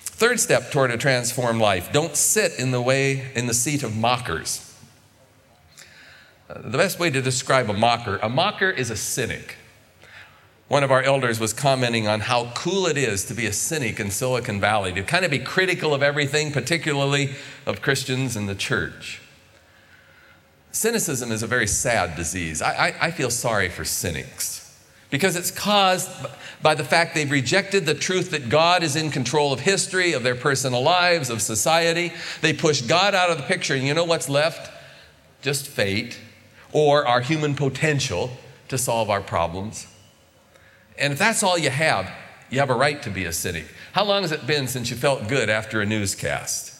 Third 0.00 0.40
step 0.40 0.70
toward 0.70 0.90
a 0.90 0.98
transformed 0.98 1.60
life 1.60 1.92
don't 1.92 2.14
sit 2.14 2.58
in 2.58 2.72
the 2.72 2.82
way, 2.82 3.30
in 3.34 3.46
the 3.46 3.54
seat 3.54 3.82
of 3.82 3.96
mockers. 3.96 4.66
Uh, 6.48 6.60
the 6.62 6.76
best 6.76 6.98
way 6.98 7.08
to 7.10 7.22
describe 7.22 7.70
a 7.70 7.72
mocker 7.72 8.18
a 8.22 8.28
mocker 8.28 8.68
is 8.68 8.90
a 8.90 8.96
cynic. 8.96 9.56
One 10.70 10.84
of 10.84 10.92
our 10.92 11.02
elders 11.02 11.40
was 11.40 11.52
commenting 11.52 12.06
on 12.06 12.20
how 12.20 12.52
cool 12.54 12.86
it 12.86 12.96
is 12.96 13.24
to 13.24 13.34
be 13.34 13.44
a 13.44 13.52
cynic 13.52 13.98
in 13.98 14.12
Silicon 14.12 14.60
Valley, 14.60 14.92
to 14.92 15.02
kind 15.02 15.24
of 15.24 15.30
be 15.32 15.40
critical 15.40 15.92
of 15.92 16.00
everything, 16.00 16.52
particularly 16.52 17.30
of 17.66 17.82
Christians 17.82 18.36
and 18.36 18.48
the 18.48 18.54
church. 18.54 19.20
Cynicism 20.70 21.32
is 21.32 21.42
a 21.42 21.48
very 21.48 21.66
sad 21.66 22.14
disease. 22.14 22.62
I, 22.62 22.70
I, 22.70 22.94
I 23.06 23.10
feel 23.10 23.30
sorry 23.30 23.68
for 23.68 23.84
cynics 23.84 24.80
because 25.10 25.34
it's 25.34 25.50
caused 25.50 26.08
by 26.62 26.76
the 26.76 26.84
fact 26.84 27.16
they've 27.16 27.28
rejected 27.28 27.84
the 27.84 27.94
truth 27.94 28.30
that 28.30 28.48
God 28.48 28.84
is 28.84 28.94
in 28.94 29.10
control 29.10 29.52
of 29.52 29.58
history, 29.58 30.12
of 30.12 30.22
their 30.22 30.36
personal 30.36 30.82
lives, 30.82 31.30
of 31.30 31.42
society. 31.42 32.12
They 32.42 32.52
push 32.52 32.80
God 32.82 33.12
out 33.12 33.28
of 33.28 33.38
the 33.38 33.42
picture, 33.42 33.74
and 33.74 33.84
you 33.84 33.92
know 33.92 34.04
what's 34.04 34.28
left? 34.28 34.70
Just 35.42 35.66
fate 35.66 36.20
or 36.70 37.04
our 37.08 37.22
human 37.22 37.56
potential 37.56 38.30
to 38.68 38.78
solve 38.78 39.10
our 39.10 39.20
problems. 39.20 39.88
And 41.00 41.12
if 41.12 41.18
that's 41.18 41.42
all 41.42 41.58
you 41.58 41.70
have, 41.70 42.10
you 42.50 42.58
have 42.58 42.70
a 42.70 42.74
right 42.74 43.02
to 43.02 43.10
be 43.10 43.24
a 43.24 43.32
cynic. 43.32 43.66
How 43.92 44.04
long 44.04 44.22
has 44.22 44.32
it 44.32 44.46
been 44.46 44.68
since 44.68 44.90
you 44.90 44.96
felt 44.96 45.28
good 45.28 45.48
after 45.48 45.80
a 45.80 45.86
newscast? 45.86 46.74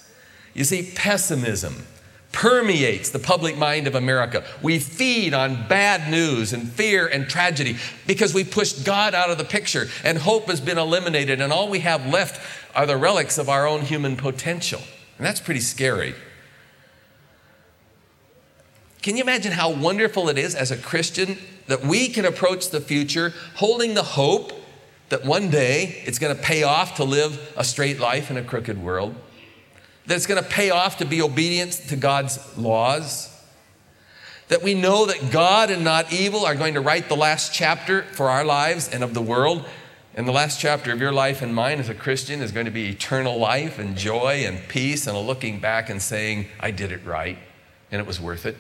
You 0.54 0.64
see, 0.64 0.92
pessimism 0.94 1.86
permeates 2.32 3.10
the 3.10 3.18
public 3.18 3.56
mind 3.56 3.86
of 3.86 3.94
America. 3.94 4.44
We 4.62 4.78
feed 4.78 5.34
on 5.34 5.66
bad 5.68 6.10
news 6.10 6.52
and 6.52 6.70
fear 6.70 7.06
and 7.06 7.28
tragedy 7.28 7.76
because 8.06 8.34
we 8.34 8.44
pushed 8.44 8.84
God 8.84 9.14
out 9.14 9.30
of 9.30 9.38
the 9.38 9.44
picture 9.44 9.88
and 10.04 10.18
hope 10.18 10.46
has 10.46 10.60
been 10.60 10.78
eliminated, 10.78 11.40
and 11.40 11.52
all 11.52 11.68
we 11.68 11.80
have 11.80 12.06
left 12.06 12.40
are 12.74 12.86
the 12.86 12.96
relics 12.96 13.38
of 13.38 13.48
our 13.48 13.66
own 13.66 13.82
human 13.82 14.16
potential. 14.16 14.80
And 15.18 15.26
that's 15.26 15.40
pretty 15.40 15.60
scary. 15.60 16.14
Can 19.02 19.16
you 19.16 19.22
imagine 19.22 19.52
how 19.52 19.70
wonderful 19.70 20.28
it 20.28 20.38
is 20.38 20.54
as 20.54 20.70
a 20.70 20.76
Christian 20.76 21.38
that 21.70 21.84
we 21.84 22.08
can 22.08 22.24
approach 22.24 22.70
the 22.70 22.80
future 22.80 23.32
holding 23.56 23.94
the 23.94 24.02
hope 24.02 24.52
that 25.08 25.24
one 25.24 25.50
day 25.50 26.02
it's 26.06 26.18
going 26.18 26.36
to 26.36 26.42
pay 26.42 26.62
off 26.62 26.96
to 26.96 27.04
live 27.04 27.52
a 27.56 27.64
straight 27.64 27.98
life 27.98 28.30
in 28.30 28.36
a 28.36 28.42
crooked 28.42 28.80
world? 28.80 29.14
that 30.10 30.16
it's 30.16 30.26
going 30.26 30.42
to 30.42 30.48
pay 30.48 30.70
off 30.70 30.98
to 30.98 31.04
be 31.04 31.22
obedient 31.22 31.72
to 31.72 31.94
God's 31.94 32.58
laws, 32.58 33.28
that 34.48 34.60
we 34.60 34.74
know 34.74 35.06
that 35.06 35.30
God 35.30 35.70
and 35.70 35.84
not 35.84 36.12
evil 36.12 36.44
are 36.44 36.56
going 36.56 36.74
to 36.74 36.80
write 36.80 37.08
the 37.08 37.14
last 37.14 37.54
chapter 37.54 38.02
for 38.02 38.28
our 38.28 38.44
lives 38.44 38.88
and 38.88 39.04
of 39.04 39.14
the 39.14 39.22
world. 39.22 39.64
And 40.16 40.26
the 40.26 40.32
last 40.32 40.58
chapter 40.58 40.92
of 40.92 41.00
your 41.00 41.12
life 41.12 41.40
and 41.40 41.54
mine 41.54 41.78
as 41.78 41.88
a 41.88 41.94
Christian 41.94 42.42
is 42.42 42.50
going 42.50 42.66
to 42.66 42.72
be 42.72 42.88
eternal 42.88 43.38
life 43.38 43.78
and 43.78 43.96
joy 43.96 44.42
and 44.44 44.58
peace 44.68 45.06
and 45.06 45.16
a 45.16 45.20
looking 45.20 45.60
back 45.60 45.88
and 45.88 46.02
saying, 46.02 46.48
I 46.58 46.72
did 46.72 46.90
it 46.90 47.06
right 47.06 47.38
and 47.92 48.00
it 48.00 48.06
was 48.06 48.20
worth 48.20 48.44
it. 48.44 48.56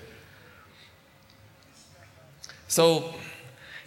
So, 2.70 3.12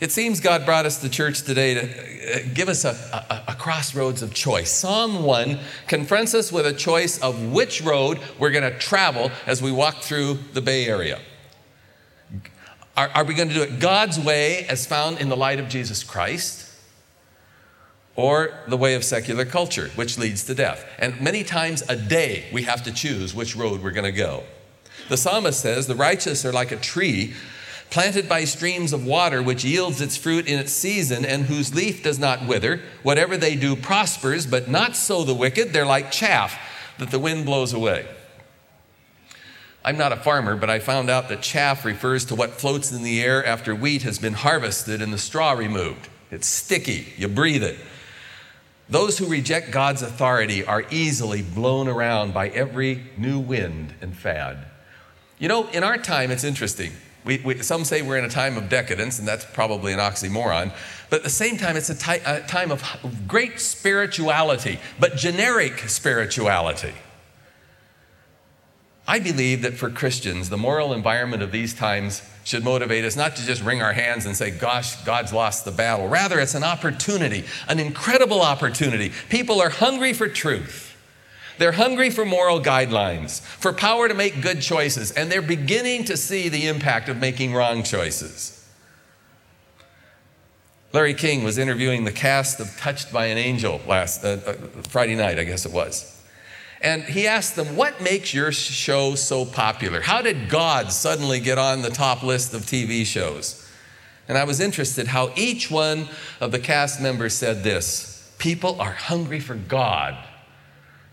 it 0.02 0.12
seems 0.12 0.42
God 0.42 0.66
brought 0.66 0.86
us 0.86 1.00
to 1.00 1.10
church 1.10 1.44
today 1.44 1.74
to 1.74 1.82
uh, 1.84 2.40
give 2.54 2.68
us 2.68 2.84
a, 2.84 2.90
a, 2.90 3.54
a, 3.54 3.56
crossroads 3.56 4.22
of 4.22 4.34
choice. 4.34 4.70
Psalm 4.70 5.24
1 5.24 5.58
confronts 5.88 6.34
us 6.34 6.52
with 6.52 6.66
a 6.66 6.74
choice 6.74 7.18
of 7.22 7.54
which 7.54 7.82
road 7.82 8.20
we're 8.38 8.52
going 8.52 8.70
to 8.70 8.78
travel 8.78 9.32
as 9.48 9.62
we 9.62 9.72
walk 9.72 10.00
through 10.00 10.38
the 10.52 10.60
Bay 10.60 10.86
Area. 10.86 11.22
Are, 12.98 13.08
are 13.16 13.24
we 13.24 13.34
going 13.36 13.48
to 13.48 13.56
do 13.56 13.62
it 13.62 13.80
God's 13.80 14.20
way 14.20 14.66
as 14.66 14.86
found 14.86 15.22
in 15.22 15.30
the 15.30 15.38
light 15.38 15.62
of 15.62 15.70
Jesus 15.70 16.04
Christ? 16.04 16.70
Or 18.18 18.54
the 18.68 18.76
way 18.76 18.96
of 18.96 19.06
secular 19.06 19.46
culture, 19.46 19.92
which 19.96 20.18
leads 20.18 20.44
to 20.48 20.54
death. 20.54 20.86
And 21.00 21.22
many 21.22 21.46
times 21.46 21.84
a 21.88 21.96
day 21.96 22.50
we 22.52 22.64
have 22.64 22.84
to 22.84 22.92
choose 22.92 23.34
which 23.34 23.56
road 23.56 23.82
we're 23.82 23.92
going 23.92 24.04
to 24.04 24.12
go. 24.12 24.44
The 25.08 25.16
psalmist 25.16 25.62
says, 25.62 25.88
The 25.88 25.96
righteous 25.96 26.44
are 26.44 26.52
like 26.52 26.74
a 26.74 26.78
tree 26.78 27.34
planted 27.90 28.28
by 28.28 28.46
streams 28.46 28.94
of 28.94 29.06
water, 29.06 29.42
which 29.42 29.64
yields 29.64 30.02
its 30.02 30.18
fruit 30.18 30.48
in 30.48 30.60
its 30.60 30.72
season, 30.72 31.26
and 31.26 31.46
whose 31.46 31.76
leaf 31.76 32.04
does 32.04 32.20
not 32.20 32.48
wither. 32.48 32.82
Whatever 33.04 33.38
they 33.38 33.56
do 33.56 33.76
prospers, 33.76 34.46
but 34.46 34.68
not 34.68 34.96
so 34.96 35.24
the 35.24 35.34
wicked. 35.34 35.74
They're 35.74 35.86
like 35.86 36.12
chaff 36.12 36.60
that 36.98 37.12
the 37.12 37.20
wind 37.20 37.46
blows 37.46 37.74
away. 37.74 38.08
I'm 39.86 39.98
not 39.98 40.14
a 40.14 40.18
farmer, 40.18 40.56
but 40.56 40.70
I 40.70 40.80
found 40.80 41.10
out 41.10 41.28
that 41.30 41.42
chaff 41.42 41.84
refers 41.84 42.24
to 42.26 42.36
what 42.36 42.52
floats 42.52 42.92
in 42.92 43.04
the 43.04 43.22
air 43.22 43.46
after 43.46 43.76
wheat 43.76 44.04
has 44.04 44.18
been 44.18 44.34
harvested 44.34 45.02
and 45.02 45.12
the 45.12 45.18
straw 45.18 45.52
removed. 45.52 46.08
It's 46.32 46.48
sticky, 46.48 47.14
you 47.18 47.28
breathe 47.28 47.64
it. 47.64 47.78
Those 48.90 49.18
who 49.18 49.26
reject 49.26 49.72
God's 49.72 50.02
authority 50.02 50.66
are 50.66 50.86
easily 50.90 51.42
blown 51.42 51.88
around 51.88 52.34
by 52.34 52.50
every 52.50 53.04
new 53.18 53.40
wind 53.40 53.94
and 54.02 54.16
fad. 54.16 54.66
You 55.38 55.48
know, 55.48 55.68
in 55.70 55.84
our 55.84 55.98
time, 55.98 56.32
it's 56.32 56.44
interesting. 56.44 56.94
We, 57.26 57.38
we, 57.40 57.62
some 57.62 57.86
say 57.86 58.02
we're 58.02 58.18
in 58.18 58.26
a 58.26 58.30
time 58.30 58.58
of 58.58 58.70
decadence, 58.70 59.20
and 59.20 59.28
that's 59.28 59.46
probably 59.46 59.94
an 59.94 60.00
oxymoron. 60.00 60.74
But 61.10 61.18
at 61.18 61.24
the 61.24 61.30
same 61.30 61.58
time, 61.58 61.78
it's 61.78 61.90
a, 61.90 61.96
ty- 61.96 62.22
a 62.26 62.42
time 62.48 62.72
of 62.72 62.84
great 63.28 63.60
spirituality, 63.60 64.80
but 65.00 65.16
generic 65.16 65.80
spirituality. 65.90 66.94
I 69.08 69.20
believe 69.20 69.62
that 69.64 69.74
for 69.74 69.90
Christians, 69.90 70.50
the 70.50 70.58
moral 70.58 70.94
environment 70.94 71.44
of 71.44 71.52
these 71.52 71.74
times 71.74 72.22
should 72.46 72.64
motivate 72.64 73.04
us 73.04 73.16
not 73.16 73.36
to 73.36 73.46
just 73.46 73.64
wring 73.64 73.82
our 73.82 73.94
hands 73.94 74.26
and 74.26 74.36
say, 74.36 74.50
Gosh, 74.52 74.96
God's 75.04 75.34
lost 75.34 75.66
the 75.66 75.72
battle. 75.72 76.08
Rather, 76.08 76.40
it's 76.40 76.56
an 76.56 76.64
opportunity, 76.64 77.44
an 77.68 77.80
incredible 77.80 78.42
opportunity. 78.42 79.12
People 79.30 79.62
are 79.62 79.70
hungry 79.70 80.14
for 80.14 80.28
truth. 80.28 80.93
They're 81.58 81.74
hungry 81.74 82.10
for 82.10 82.26
moral 82.26 82.60
guidelines, 82.60 83.42
for 83.42 83.74
power 83.74 84.08
to 84.08 84.14
make 84.14 84.42
good 84.42 84.62
choices, 84.62 85.12
and 85.12 85.32
they're 85.32 85.42
beginning 85.42 86.06
to 86.06 86.18
see 86.18 86.50
the 86.50 86.68
impact 86.68 87.10
of 87.10 87.18
making 87.18 87.54
wrong 87.54 87.84
choices. 87.84 88.60
Larry 90.94 91.14
King 91.14 91.44
was 91.44 91.58
interviewing 91.58 92.04
the 92.04 92.12
cast 92.12 92.60
of 92.60 92.78
Touched 92.78 93.12
by 93.12 93.26
an 93.26 93.38
Angel 93.38 93.82
last 93.88 94.24
uh, 94.24 94.40
uh, 94.46 94.54
Friday 94.90 95.16
night, 95.16 95.40
I 95.40 95.44
guess 95.44 95.66
it 95.66 95.72
was. 95.72 96.10
And 96.82 97.04
he 97.04 97.28
asked 97.28 97.56
them, 97.56 97.76
What 97.76 98.02
makes 98.02 98.34
your 98.34 98.52
show 98.52 99.16
so 99.16 99.46
popular? 99.46 100.02
How 100.02 100.22
did 100.22 100.50
God 100.50 100.92
suddenly 100.92 101.40
get 101.40 101.58
on 101.58 101.82
the 101.82 101.90
top 101.90 102.22
list 102.22 102.54
of 102.54 102.62
TV 102.62 103.06
shows? 103.06 103.60
And 104.28 104.38
I 104.38 104.44
was 104.44 104.60
interested 104.60 105.08
how 105.08 105.32
each 105.36 105.72
one 105.72 106.08
of 106.40 106.52
the 106.52 106.60
cast 106.60 107.02
members 107.02 107.34
said 107.34 107.64
this 107.64 108.34
People 108.38 108.80
are 108.80 108.92
hungry 108.92 109.40
for 109.40 109.56
God 109.56 110.18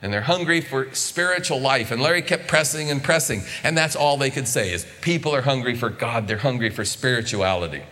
and 0.03 0.13
they're 0.13 0.23
hungry 0.23 0.61
for 0.61 0.93
spiritual 0.95 1.61
life. 1.61 1.91
And 1.91 2.01
Larry 2.01 2.23
kept 2.23 2.49
pressing 2.49 2.91
and 2.91 3.03
pressing, 3.03 3.43
and 3.63 3.77
that's 3.77 3.97
all 3.97 4.17
they 4.17 4.31
could 4.31 4.49
say 4.49 4.73
is 4.73 4.87
people 5.01 5.35
are 5.35 5.43
hungry 5.43 5.75
for 5.75 5.91
God, 5.91 6.29
they're 6.29 6.39
hungry 6.39 6.71
for 6.71 6.85
spirituality. 6.85 7.83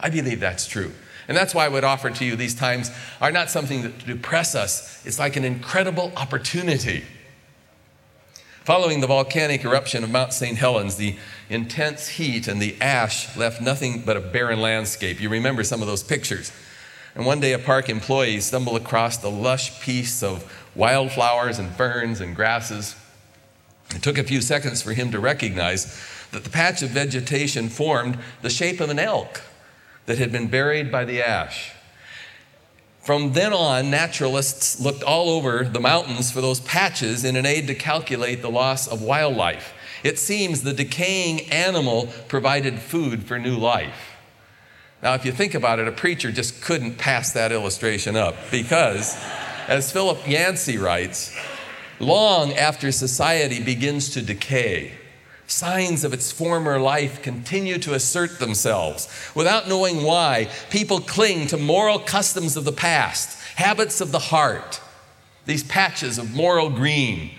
I 0.00 0.10
believe 0.10 0.40
that's 0.40 0.66
true. 0.66 0.92
And 1.26 1.36
that's 1.36 1.54
why 1.54 1.64
I 1.64 1.68
would 1.68 1.84
offer 1.84 2.10
to 2.10 2.24
you 2.24 2.36
these 2.36 2.54
times 2.54 2.90
are 3.20 3.32
not 3.32 3.48
something 3.50 3.82
that 3.82 4.06
depress 4.06 4.54
us. 4.54 5.04
It's 5.06 5.18
like 5.18 5.36
an 5.36 5.44
incredible 5.44 6.12
opportunity 6.16 7.04
Following 8.64 9.00
the 9.02 9.06
volcanic 9.06 9.62
eruption 9.62 10.02
of 10.04 10.10
Mount 10.10 10.32
St. 10.32 10.56
Helens, 10.56 10.96
the 10.96 11.16
intense 11.50 12.08
heat 12.08 12.48
and 12.48 12.62
the 12.62 12.80
ash 12.80 13.36
left 13.36 13.60
nothing 13.60 14.02
but 14.06 14.16
a 14.16 14.20
barren 14.20 14.62
landscape. 14.62 15.20
You 15.20 15.28
remember 15.28 15.62
some 15.64 15.82
of 15.82 15.86
those 15.86 16.02
pictures. 16.02 16.50
And 17.14 17.26
one 17.26 17.40
day, 17.40 17.52
a 17.52 17.58
park 17.58 17.90
employee 17.90 18.40
stumbled 18.40 18.80
across 18.80 19.22
a 19.22 19.28
lush 19.28 19.82
piece 19.82 20.22
of 20.22 20.50
wildflowers 20.74 21.58
and 21.58 21.70
ferns 21.70 22.20
and 22.20 22.34
grasses. 22.34 22.96
It 23.94 24.02
took 24.02 24.18
a 24.18 24.24
few 24.24 24.40
seconds 24.40 24.82
for 24.82 24.92
him 24.92 25.10
to 25.12 25.20
recognize 25.20 26.00
that 26.32 26.44
the 26.44 26.50
patch 26.50 26.82
of 26.82 26.90
vegetation 26.90 27.68
formed 27.68 28.18
the 28.42 28.50
shape 28.50 28.80
of 28.80 28.90
an 28.90 28.98
elk 28.98 29.42
that 30.06 30.18
had 30.18 30.32
been 30.32 30.48
buried 30.48 30.90
by 30.90 31.04
the 31.04 31.22
ash. 31.22 31.72
From 33.00 33.34
then 33.34 33.52
on, 33.52 33.90
naturalists 33.90 34.80
looked 34.80 35.02
all 35.02 35.28
over 35.28 35.64
the 35.64 35.80
mountains 35.80 36.30
for 36.30 36.40
those 36.40 36.60
patches 36.60 37.22
in 37.24 37.36
an 37.36 37.44
aid 37.44 37.66
to 37.66 37.74
calculate 37.74 38.40
the 38.40 38.50
loss 38.50 38.88
of 38.88 39.02
wildlife. 39.02 39.74
It 40.02 40.18
seems 40.18 40.62
the 40.62 40.72
decaying 40.72 41.50
animal 41.50 42.08
provided 42.28 42.78
food 42.78 43.24
for 43.24 43.38
new 43.38 43.56
life. 43.56 44.16
Now, 45.02 45.12
if 45.12 45.26
you 45.26 45.32
think 45.32 45.54
about 45.54 45.78
it, 45.78 45.86
a 45.86 45.92
preacher 45.92 46.32
just 46.32 46.62
couldn't 46.62 46.96
pass 46.96 47.32
that 47.34 47.52
illustration 47.52 48.16
up 48.16 48.36
because, 48.50 49.22
as 49.68 49.92
Philip 49.92 50.26
Yancey 50.26 50.78
writes, 50.78 51.34
long 51.98 52.52
after 52.52 52.92
society 52.92 53.62
begins 53.62 54.10
to 54.10 54.22
decay, 54.22 54.92
Signs 55.46 56.04
of 56.04 56.14
its 56.14 56.32
former 56.32 56.80
life 56.80 57.22
continue 57.22 57.78
to 57.78 57.94
assert 57.94 58.38
themselves. 58.38 59.08
Without 59.34 59.68
knowing 59.68 60.02
why, 60.02 60.48
people 60.70 61.00
cling 61.00 61.46
to 61.48 61.58
moral 61.58 61.98
customs 61.98 62.56
of 62.56 62.64
the 62.64 62.72
past, 62.72 63.38
habits 63.56 64.00
of 64.00 64.10
the 64.10 64.18
heart. 64.18 64.80
These 65.44 65.64
patches 65.64 66.16
of 66.16 66.32
moral 66.34 66.70
green 66.70 67.32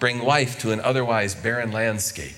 bring 0.00 0.20
life 0.20 0.58
to 0.60 0.72
an 0.72 0.80
otherwise 0.80 1.36
barren 1.36 1.70
landscape. 1.70 2.34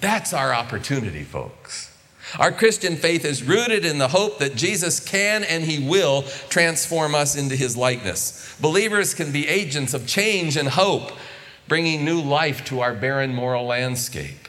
That's 0.00 0.34
our 0.34 0.52
opportunity, 0.52 1.22
folks. 1.22 1.95
Our 2.38 2.52
Christian 2.52 2.96
faith 2.96 3.24
is 3.24 3.42
rooted 3.42 3.84
in 3.84 3.98
the 3.98 4.08
hope 4.08 4.38
that 4.38 4.56
Jesus 4.56 5.00
can 5.00 5.42
and 5.44 5.64
he 5.64 5.86
will 5.86 6.22
transform 6.48 7.14
us 7.14 7.36
into 7.36 7.56
his 7.56 7.76
likeness. 7.76 8.54
Believers 8.60 9.14
can 9.14 9.32
be 9.32 9.48
agents 9.48 9.94
of 9.94 10.06
change 10.06 10.56
and 10.56 10.68
hope, 10.68 11.12
bringing 11.68 12.04
new 12.04 12.20
life 12.20 12.64
to 12.66 12.80
our 12.80 12.94
barren 12.94 13.34
moral 13.34 13.64
landscape. 13.64 14.48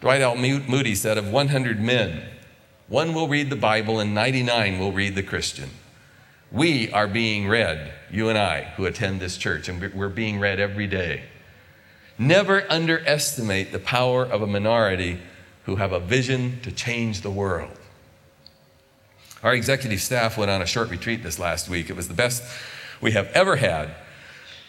Dwight 0.00 0.20
L. 0.20 0.36
Moody 0.36 0.94
said 0.94 1.18
of 1.18 1.30
100 1.30 1.80
men, 1.80 2.22
one 2.88 3.14
will 3.14 3.28
read 3.28 3.50
the 3.50 3.56
Bible 3.56 4.00
and 4.00 4.14
99 4.14 4.78
will 4.78 4.92
read 4.92 5.14
the 5.14 5.22
Christian. 5.22 5.70
We 6.50 6.90
are 6.92 7.06
being 7.06 7.46
read, 7.46 7.92
you 8.10 8.28
and 8.28 8.36
I, 8.36 8.72
who 8.76 8.84
attend 8.84 9.20
this 9.20 9.36
church, 9.36 9.68
and 9.68 9.80
we're 9.94 10.08
being 10.08 10.40
read 10.40 10.58
every 10.58 10.88
day. 10.88 11.24
Never 12.18 12.70
underestimate 12.70 13.70
the 13.70 13.78
power 13.78 14.24
of 14.24 14.42
a 14.42 14.46
minority 14.46 15.20
who 15.70 15.76
have 15.76 15.92
a 15.92 16.00
vision 16.00 16.58
to 16.62 16.72
change 16.72 17.20
the 17.20 17.30
world. 17.30 17.70
Our 19.44 19.54
executive 19.54 20.00
staff 20.00 20.36
went 20.36 20.50
on 20.50 20.60
a 20.60 20.66
short 20.66 20.90
retreat 20.90 21.22
this 21.22 21.38
last 21.38 21.68
week. 21.68 21.88
It 21.88 21.94
was 21.94 22.08
the 22.08 22.14
best 22.14 22.42
we 23.00 23.12
have 23.12 23.28
ever 23.28 23.54
had. 23.54 23.92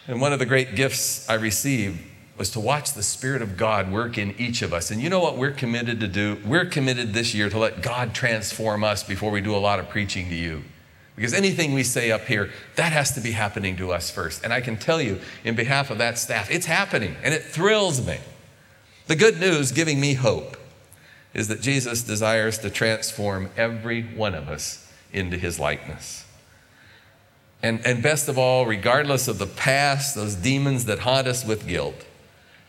And 0.08 0.22
one 0.22 0.32
of 0.32 0.38
the 0.38 0.46
great 0.46 0.76
gifts 0.76 1.28
I 1.28 1.34
received 1.34 2.00
was 2.38 2.52
to 2.52 2.60
watch 2.60 2.94
the 2.94 3.02
Spirit 3.02 3.42
of 3.42 3.58
God 3.58 3.92
work 3.92 4.20
in 4.20 4.36
each 4.38 4.62
of 4.62 4.76
us. 4.76 4.92
And 4.92 5.02
you 5.02 5.10
know 5.10 5.20
what 5.20 5.38
we're 5.38 5.54
committed 5.54 6.00
to 6.02 6.08
do? 6.08 6.40
We're 6.46 6.66
committed 6.66 7.16
this 7.16 7.34
year 7.34 7.50
to 7.50 7.58
let 7.58 7.82
God 7.82 8.14
transform 8.14 8.84
us 8.84 9.02
before 9.02 9.32
we 9.32 9.42
do 9.42 9.56
a 9.56 9.58
lot 9.58 9.80
of 9.80 9.90
preaching 9.90 10.30
to 10.30 10.36
you. 10.36 10.62
Because 11.16 11.34
anything 11.34 11.74
we 11.74 11.82
say 11.82 12.12
up 12.12 12.26
here, 12.26 12.52
that 12.76 12.92
has 12.92 13.12
to 13.16 13.22
be 13.22 13.32
happening 13.32 13.76
to 13.78 13.92
us 13.92 14.12
first. 14.12 14.44
And 14.44 14.54
I 14.54 14.62
can 14.62 14.78
tell 14.78 15.02
you, 15.02 15.20
in 15.44 15.56
behalf 15.56 15.90
of 15.90 15.98
that 15.98 16.20
staff, 16.20 16.52
it's 16.52 16.68
happening 16.68 17.16
and 17.24 17.34
it 17.34 17.42
thrills 17.42 18.06
me. 18.06 18.20
The 19.08 19.16
good 19.16 19.40
news 19.40 19.72
giving 19.72 20.00
me 20.00 20.14
hope 20.14 20.58
is 21.34 21.48
that 21.48 21.62
Jesus 21.62 22.04
desires 22.04 22.58
to 22.60 22.70
transform 22.70 23.50
every 23.56 24.04
one 24.04 24.36
of 24.36 24.50
us 24.50 24.92
into 25.14 25.38
his 25.38 25.60
likeness. 25.60 26.26
And, 27.64 27.86
and 27.86 28.02
best 28.02 28.28
of 28.28 28.38
all, 28.38 28.66
regardless 28.66 29.28
of 29.28 29.38
the 29.38 29.48
past, 29.48 30.16
those 30.16 30.36
demons 30.36 30.86
that 30.86 31.00
haunt 31.00 31.28
us 31.28 31.46
with 31.46 31.68
guilt, 31.68 32.06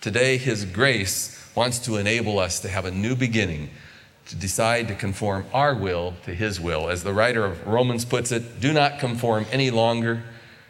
Today, 0.02 0.36
His 0.36 0.64
grace 0.64 1.40
wants 1.54 1.78
to 1.78 1.96
enable 1.96 2.40
us 2.40 2.58
to 2.58 2.68
have 2.68 2.84
a 2.84 2.90
new 2.90 3.14
beginning, 3.14 3.70
to 4.26 4.34
decide 4.34 4.88
to 4.88 4.96
conform 4.96 5.46
our 5.54 5.76
will 5.76 6.14
to 6.24 6.34
His 6.34 6.58
will. 6.58 6.90
As 6.90 7.04
the 7.04 7.12
writer 7.12 7.44
of 7.44 7.64
Romans 7.64 8.04
puts 8.04 8.32
it, 8.32 8.58
do 8.60 8.72
not 8.72 8.98
conform 8.98 9.46
any 9.52 9.70
longer 9.70 10.24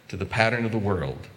to 0.08 0.18
the 0.18 0.26
pattern 0.26 0.66
of 0.66 0.70
the 0.70 0.78
world, 0.78 1.28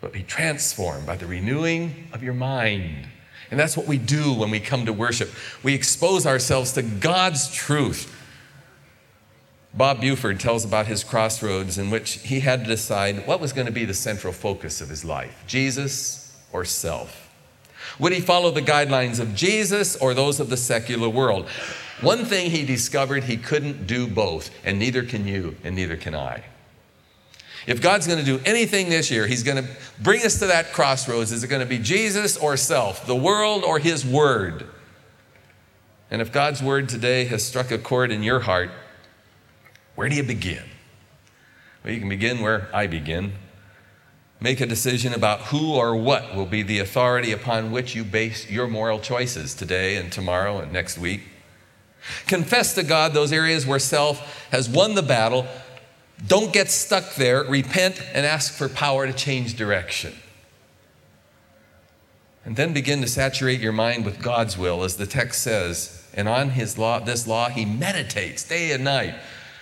but 0.00 0.12
be 0.12 0.24
transformed 0.24 1.06
by 1.06 1.16
the 1.16 1.28
renewing 1.28 2.08
of 2.12 2.24
your 2.24 2.34
mind. 2.34 3.06
And 3.50 3.58
that's 3.58 3.76
what 3.76 3.86
we 3.86 3.98
do 3.98 4.32
when 4.32 4.50
we 4.50 4.60
come 4.60 4.86
to 4.86 4.92
worship. 4.92 5.30
We 5.62 5.74
expose 5.74 6.26
ourselves 6.26 6.72
to 6.72 6.82
God's 6.82 7.52
truth. 7.52 8.14
Bob 9.74 10.00
Buford 10.00 10.40
tells 10.40 10.64
about 10.64 10.86
his 10.86 11.04
crossroads 11.04 11.78
in 11.78 11.90
which 11.90 12.14
he 12.20 12.40
had 12.40 12.64
to 12.64 12.70
decide 12.70 13.26
what 13.26 13.40
was 13.40 13.52
going 13.52 13.66
to 13.66 13.72
be 13.72 13.84
the 13.84 13.94
central 13.94 14.32
focus 14.32 14.80
of 14.80 14.88
his 14.88 15.04
life 15.04 15.44
Jesus 15.46 16.36
or 16.52 16.64
self. 16.64 17.30
Would 17.98 18.12
he 18.12 18.20
follow 18.20 18.50
the 18.50 18.62
guidelines 18.62 19.18
of 19.20 19.34
Jesus 19.34 19.96
or 19.96 20.14
those 20.14 20.40
of 20.40 20.50
the 20.50 20.56
secular 20.56 21.08
world? 21.08 21.48
One 22.00 22.24
thing 22.24 22.50
he 22.50 22.64
discovered 22.64 23.24
he 23.24 23.36
couldn't 23.36 23.86
do 23.86 24.06
both, 24.06 24.50
and 24.64 24.78
neither 24.78 25.02
can 25.02 25.26
you, 25.26 25.56
and 25.64 25.74
neither 25.74 25.96
can 25.96 26.14
I. 26.14 26.44
If 27.68 27.80
God's 27.80 28.06
going 28.06 28.18
to 28.18 28.24
do 28.24 28.40
anything 28.44 28.88
this 28.88 29.10
year, 29.10 29.26
He's 29.26 29.42
going 29.42 29.62
to 29.62 29.70
bring 30.00 30.24
us 30.24 30.38
to 30.40 30.46
that 30.46 30.72
crossroads. 30.72 31.32
Is 31.32 31.44
it 31.44 31.48
going 31.48 31.60
to 31.60 31.66
be 31.66 31.78
Jesus 31.78 32.36
or 32.36 32.56
self, 32.56 33.06
the 33.06 33.14
world 33.14 33.62
or 33.62 33.78
His 33.78 34.04
Word? 34.04 34.66
And 36.10 36.22
if 36.22 36.32
God's 36.32 36.62
Word 36.62 36.88
today 36.88 37.26
has 37.26 37.44
struck 37.44 37.70
a 37.70 37.78
chord 37.78 38.10
in 38.10 38.22
your 38.22 38.40
heart, 38.40 38.70
where 39.94 40.08
do 40.08 40.16
you 40.16 40.22
begin? 40.22 40.64
Well, 41.84 41.92
you 41.92 42.00
can 42.00 42.08
begin 42.08 42.40
where 42.40 42.68
I 42.72 42.86
begin 42.86 43.32
Make 44.40 44.60
a 44.60 44.66
decision 44.66 45.14
about 45.14 45.40
who 45.40 45.74
or 45.74 45.96
what 45.96 46.36
will 46.36 46.46
be 46.46 46.62
the 46.62 46.78
authority 46.78 47.32
upon 47.32 47.72
which 47.72 47.96
you 47.96 48.04
base 48.04 48.48
your 48.48 48.68
moral 48.68 49.00
choices 49.00 49.52
today 49.52 49.96
and 49.96 50.12
tomorrow 50.12 50.58
and 50.58 50.72
next 50.72 50.96
week. 50.96 51.22
Confess 52.28 52.74
to 52.76 52.84
God 52.84 53.14
those 53.14 53.32
areas 53.32 53.66
where 53.66 53.80
self 53.80 54.48
has 54.52 54.68
won 54.68 54.94
the 54.94 55.02
battle. 55.02 55.44
Don't 56.26 56.52
get 56.52 56.70
stuck 56.70 57.14
there. 57.14 57.44
Repent 57.44 58.02
and 58.12 58.26
ask 58.26 58.52
for 58.52 58.68
power 58.68 59.06
to 59.06 59.12
change 59.12 59.56
direction. 59.56 60.14
And 62.44 62.56
then 62.56 62.72
begin 62.72 63.02
to 63.02 63.08
saturate 63.08 63.60
your 63.60 63.72
mind 63.72 64.04
with 64.04 64.22
God's 64.22 64.56
will, 64.56 64.82
as 64.82 64.96
the 64.96 65.06
text 65.06 65.42
says. 65.42 66.06
And 66.14 66.28
on 66.28 66.50
his 66.50 66.78
law, 66.78 66.98
this 66.98 67.26
law, 67.26 67.50
he 67.50 67.64
meditates 67.64 68.42
day 68.42 68.72
and 68.72 68.82
night. 68.82 69.14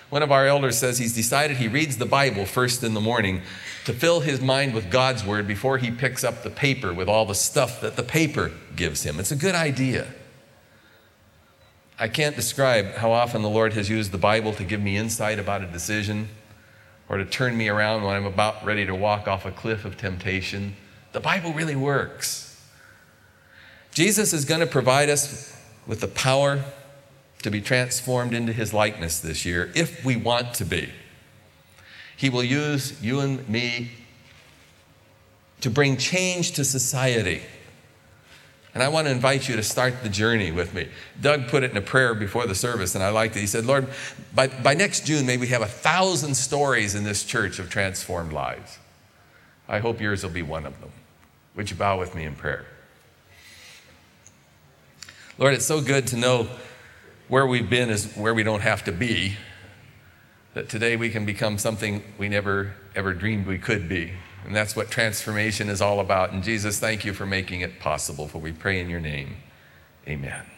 One 0.08 0.22
of 0.22 0.30
our 0.30 0.46
elders 0.46 0.78
says 0.78 0.98
he's 0.98 1.14
decided 1.14 1.56
he 1.56 1.66
reads 1.66 1.98
the 1.98 2.06
Bible 2.06 2.46
first 2.46 2.84
in 2.84 2.94
the 2.94 3.00
morning 3.00 3.42
to 3.86 3.92
fill 3.92 4.20
his 4.20 4.40
mind 4.40 4.72
with 4.72 4.90
God's 4.90 5.24
word 5.24 5.48
before 5.48 5.78
he 5.78 5.90
picks 5.90 6.22
up 6.22 6.42
the 6.42 6.50
paper 6.50 6.94
with 6.94 7.08
all 7.08 7.26
the 7.26 7.34
stuff 7.34 7.80
that 7.80 7.96
the 7.96 8.02
paper 8.04 8.52
gives 8.76 9.02
him. 9.02 9.18
It's 9.18 9.32
a 9.32 9.36
good 9.36 9.56
idea. 9.56 10.06
I 11.98 12.08
can't 12.08 12.36
describe 12.36 12.94
how 12.94 13.10
often 13.10 13.42
the 13.42 13.48
Lord 13.48 13.72
has 13.72 13.90
used 13.90 14.12
the 14.12 14.18
Bible 14.18 14.52
to 14.54 14.64
give 14.64 14.80
me 14.80 14.96
insight 14.96 15.38
about 15.38 15.62
a 15.62 15.66
decision 15.66 16.28
or 17.08 17.18
to 17.18 17.24
turn 17.24 17.56
me 17.56 17.68
around 17.68 18.02
when 18.02 18.14
I'm 18.14 18.26
about 18.26 18.64
ready 18.64 18.84
to 18.86 18.94
walk 18.94 19.28
off 19.28 19.46
a 19.46 19.50
cliff 19.50 19.84
of 19.84 19.96
temptation. 19.96 20.76
The 21.12 21.20
Bible 21.20 21.52
really 21.52 21.76
works. 21.76 22.60
Jesus 23.92 24.32
is 24.32 24.44
going 24.44 24.60
to 24.60 24.66
provide 24.66 25.08
us 25.08 25.56
with 25.86 26.00
the 26.00 26.08
power 26.08 26.62
to 27.42 27.50
be 27.50 27.60
transformed 27.60 28.34
into 28.34 28.52
his 28.52 28.74
likeness 28.74 29.20
this 29.20 29.44
year 29.44 29.70
if 29.74 30.04
we 30.04 30.16
want 30.16 30.54
to 30.54 30.64
be. 30.64 30.90
He 32.16 32.28
will 32.28 32.42
use 32.42 33.00
you 33.02 33.20
and 33.20 33.48
me 33.48 33.92
to 35.60 35.70
bring 35.70 35.96
change 35.96 36.52
to 36.52 36.64
society. 36.64 37.42
And 38.76 38.82
I 38.82 38.88
want 38.88 39.06
to 39.06 39.10
invite 39.10 39.48
you 39.48 39.56
to 39.56 39.62
start 39.62 40.02
the 40.02 40.10
journey 40.10 40.52
with 40.52 40.74
me. 40.74 40.86
Doug 41.18 41.48
put 41.48 41.62
it 41.62 41.70
in 41.70 41.78
a 41.78 41.80
prayer 41.80 42.14
before 42.14 42.46
the 42.46 42.54
service, 42.54 42.94
and 42.94 43.02
I 43.02 43.08
liked 43.08 43.34
it. 43.34 43.40
He 43.40 43.46
said, 43.46 43.64
Lord, 43.64 43.88
by, 44.34 44.48
by 44.48 44.74
next 44.74 45.06
June, 45.06 45.24
maybe 45.24 45.40
we 45.40 45.46
have 45.46 45.62
a 45.62 45.66
thousand 45.66 46.34
stories 46.34 46.94
in 46.94 47.02
this 47.02 47.24
church 47.24 47.58
of 47.58 47.70
transformed 47.70 48.34
lives. 48.34 48.78
I 49.66 49.78
hope 49.78 49.98
yours 49.98 50.22
will 50.22 50.30
be 50.30 50.42
one 50.42 50.66
of 50.66 50.78
them. 50.82 50.90
Would 51.54 51.70
you 51.70 51.76
bow 51.76 51.98
with 51.98 52.14
me 52.14 52.24
in 52.24 52.34
prayer? 52.34 52.66
Lord, 55.38 55.54
it's 55.54 55.64
so 55.64 55.80
good 55.80 56.06
to 56.08 56.18
know 56.18 56.46
where 57.28 57.46
we've 57.46 57.70
been 57.70 57.88
is 57.88 58.12
where 58.12 58.34
we 58.34 58.42
don't 58.42 58.60
have 58.60 58.84
to 58.84 58.92
be 58.92 59.36
that 60.52 60.68
today 60.68 60.96
we 60.96 61.08
can 61.08 61.24
become 61.24 61.56
something 61.56 62.04
we 62.18 62.28
never 62.28 62.74
ever 62.94 63.14
dreamed 63.14 63.46
we 63.46 63.56
could 63.56 63.88
be. 63.88 64.12
And 64.46 64.54
that's 64.54 64.76
what 64.76 64.90
transformation 64.90 65.68
is 65.68 65.82
all 65.82 65.98
about. 66.00 66.32
And 66.32 66.42
Jesus, 66.42 66.78
thank 66.78 67.04
you 67.04 67.12
for 67.12 67.26
making 67.26 67.62
it 67.62 67.80
possible, 67.80 68.28
for 68.28 68.38
we 68.38 68.52
pray 68.52 68.80
in 68.80 68.88
your 68.88 69.00
name. 69.00 69.36
Amen. 70.06 70.55